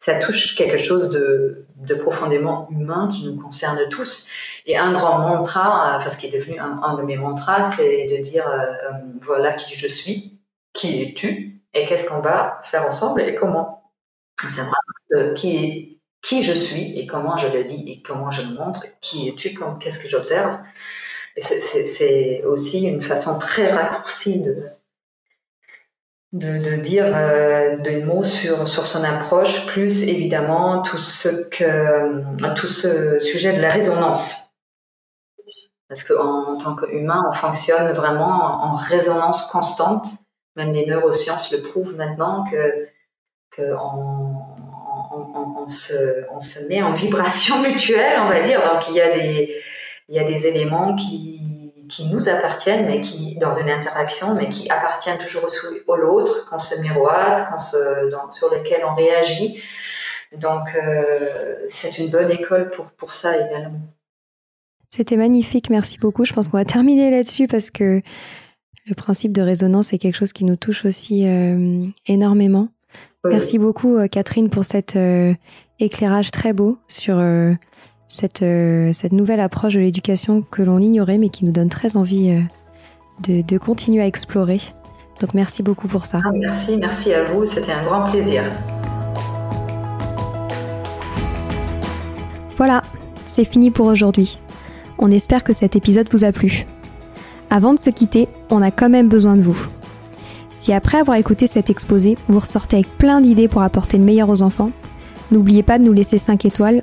ça 0.04 0.16
touche 0.16 0.54
quelque 0.54 0.76
chose 0.76 1.08
de, 1.08 1.63
de, 1.86 1.94
profondément 1.94 2.68
humain 2.70 3.08
qui 3.08 3.26
nous 3.26 3.40
concerne 3.40 3.78
tous. 3.88 4.28
Et 4.66 4.76
un 4.76 4.92
grand 4.92 5.18
mantra, 5.18 5.96
enfin 5.96 6.08
ce 6.08 6.16
qui 6.18 6.26
est 6.26 6.38
devenu 6.38 6.58
un, 6.58 6.94
de 6.96 7.02
mes 7.02 7.16
mantras, 7.16 7.62
c'est 7.62 8.08
de 8.08 8.22
dire 8.22 8.46
euh, 8.48 8.62
euh, 8.62 8.90
voilà 9.22 9.52
qui 9.52 9.74
je 9.74 9.86
suis, 9.86 10.40
qui 10.72 11.02
es-tu, 11.02 11.60
et 11.72 11.86
qu'est-ce 11.86 12.08
qu'on 12.08 12.20
va 12.20 12.60
faire 12.64 12.86
ensemble 12.86 13.22
et 13.22 13.34
comment. 13.34 13.92
C'est 14.40 14.62
vraiment 14.62 15.34
qui 15.36 15.56
est 15.56 15.94
qui 16.22 16.42
je 16.42 16.52
suis 16.52 16.98
et 16.98 17.06
comment 17.06 17.36
je 17.36 17.48
le 17.48 17.64
dis 17.64 17.84
et 17.90 18.02
comment 18.02 18.30
je 18.30 18.42
le 18.42 18.54
montre, 18.54 18.84
qui 19.00 19.28
es-tu, 19.28 19.54
qu'est-ce 19.78 19.98
que 19.98 20.08
j'observe. 20.08 20.58
C'est 21.36 22.44
aussi 22.44 22.86
une 22.86 23.02
façon 23.02 23.38
très 23.38 23.72
raccourcie 23.72 24.42
de, 24.42 24.56
de, 26.34 26.76
dire 26.82 27.06
euh, 27.14 27.76
des 27.76 28.02
mots 28.02 28.24
sur, 28.24 28.66
sur 28.66 28.86
son 28.86 29.04
approche, 29.04 29.66
plus 29.66 30.02
évidemment 30.08 30.82
tout 30.82 30.98
ce, 30.98 31.28
que, 31.48 32.54
tout 32.56 32.66
ce 32.66 33.20
sujet 33.20 33.56
de 33.56 33.62
la 33.62 33.70
résonance. 33.70 34.50
Parce 35.88 36.02
qu'en 36.02 36.58
tant 36.58 36.74
qu'humain, 36.74 37.22
on 37.30 37.32
fonctionne 37.32 37.92
vraiment 37.92 38.64
en 38.64 38.74
résonance 38.74 39.48
constante. 39.50 40.08
Même 40.56 40.72
les 40.72 40.86
neurosciences 40.86 41.52
le 41.52 41.62
prouvent 41.62 41.96
maintenant 41.96 42.44
que, 42.50 42.88
que 43.52 43.62
on, 43.74 44.34
on, 45.12 45.66
se, 45.68 46.24
on 46.32 46.40
se 46.40 46.66
met 46.68 46.82
en 46.82 46.94
vibration 46.94 47.62
mutuelle, 47.62 48.20
on 48.20 48.28
va 48.28 48.40
dire. 48.40 48.60
Donc 48.60 48.88
il 48.88 48.96
y 48.96 49.00
a 49.00 49.14
des, 49.16 49.54
il 50.08 50.16
y 50.16 50.18
a 50.18 50.24
des 50.24 50.48
éléments 50.48 50.96
qui, 50.96 51.40
qui 51.88 52.08
nous 52.08 52.28
appartiennent, 52.28 52.86
mais 52.86 53.00
qui, 53.00 53.36
dans 53.36 53.52
une 53.52 53.70
interaction, 53.70 54.34
mais 54.34 54.48
qui 54.48 54.68
appartiennent 54.70 55.18
toujours 55.18 55.46
au, 55.86 55.96
l'autre, 55.96 56.48
qu'on 56.48 56.58
se 56.58 56.80
miroite, 56.80 57.48
qu'on 57.50 57.58
se, 57.58 57.76
sur 58.30 58.52
lesquels 58.54 58.84
on 58.84 58.94
réagit. 58.94 59.62
Donc, 60.36 60.62
euh, 60.74 61.54
c'est 61.68 61.98
une 61.98 62.10
bonne 62.10 62.30
école 62.30 62.70
pour, 62.70 62.86
pour 62.86 63.14
ça 63.14 63.36
également. 63.36 63.80
C'était 64.90 65.16
magnifique, 65.16 65.70
merci 65.70 65.98
beaucoup. 65.98 66.24
Je 66.24 66.32
pense 66.32 66.48
qu'on 66.48 66.58
va 66.58 66.64
terminer 66.64 67.10
là-dessus 67.10 67.48
parce 67.48 67.70
que 67.70 68.00
le 68.86 68.94
principe 68.94 69.32
de 69.32 69.42
résonance 69.42 69.92
est 69.92 69.98
quelque 69.98 70.16
chose 70.16 70.32
qui 70.32 70.44
nous 70.44 70.56
touche 70.56 70.84
aussi 70.84 71.26
euh, 71.26 71.82
énormément. 72.06 72.68
Merci 73.24 73.58
beaucoup, 73.58 73.96
euh, 73.96 74.06
Catherine, 74.06 74.50
pour 74.50 74.64
cet 74.64 74.98
éclairage 75.80 76.30
très 76.30 76.52
beau 76.52 76.78
sur 76.88 77.16
cette, 78.14 78.42
euh, 78.42 78.92
cette 78.92 79.12
nouvelle 79.12 79.40
approche 79.40 79.74
de 79.74 79.80
l'éducation 79.80 80.44
que 80.48 80.62
l'on 80.62 80.78
ignorait 80.78 81.18
mais 81.18 81.30
qui 81.30 81.44
nous 81.44 81.50
donne 81.50 81.68
très 81.68 81.96
envie 81.96 82.30
euh, 82.30 82.40
de, 83.22 83.42
de, 83.42 83.58
continuer 83.58 84.02
à 84.02 84.06
explorer. 84.06 84.60
Donc 85.20 85.34
merci 85.34 85.64
beaucoup 85.64 85.88
pour 85.88 86.06
ça. 86.06 86.20
Ah, 86.24 86.30
merci, 86.32 86.76
merci 86.76 87.12
à 87.12 87.24
vous, 87.24 87.44
c'était 87.44 87.72
un 87.72 87.82
grand 87.82 88.10
plaisir. 88.10 88.44
Voilà, 92.56 92.82
c'est 93.26 93.44
fini 93.44 93.72
pour 93.72 93.86
aujourd'hui. 93.86 94.38
On 94.98 95.10
espère 95.10 95.42
que 95.42 95.52
cet 95.52 95.74
épisode 95.74 96.08
vous 96.12 96.24
a 96.24 96.30
plu. 96.30 96.66
Avant 97.50 97.74
de 97.74 97.80
se 97.80 97.90
quitter, 97.90 98.28
on 98.48 98.62
a 98.62 98.70
quand 98.70 98.88
même 98.88 99.08
besoin 99.08 99.36
de 99.36 99.42
vous. 99.42 99.58
Si 100.52 100.72
après 100.72 100.98
avoir 100.98 101.16
écouté 101.16 101.48
cet 101.48 101.68
exposé, 101.68 102.16
vous 102.28 102.38
ressortez 102.38 102.76
avec 102.76 102.96
plein 102.96 103.20
d'idées 103.20 103.48
pour 103.48 103.62
apporter 103.62 103.98
le 103.98 104.04
meilleur 104.04 104.30
aux 104.30 104.42
enfants, 104.42 104.70
n'oubliez 105.32 105.64
pas 105.64 105.80
de 105.80 105.84
nous 105.84 105.92
laisser 105.92 106.16
5 106.16 106.44
étoiles 106.44 106.82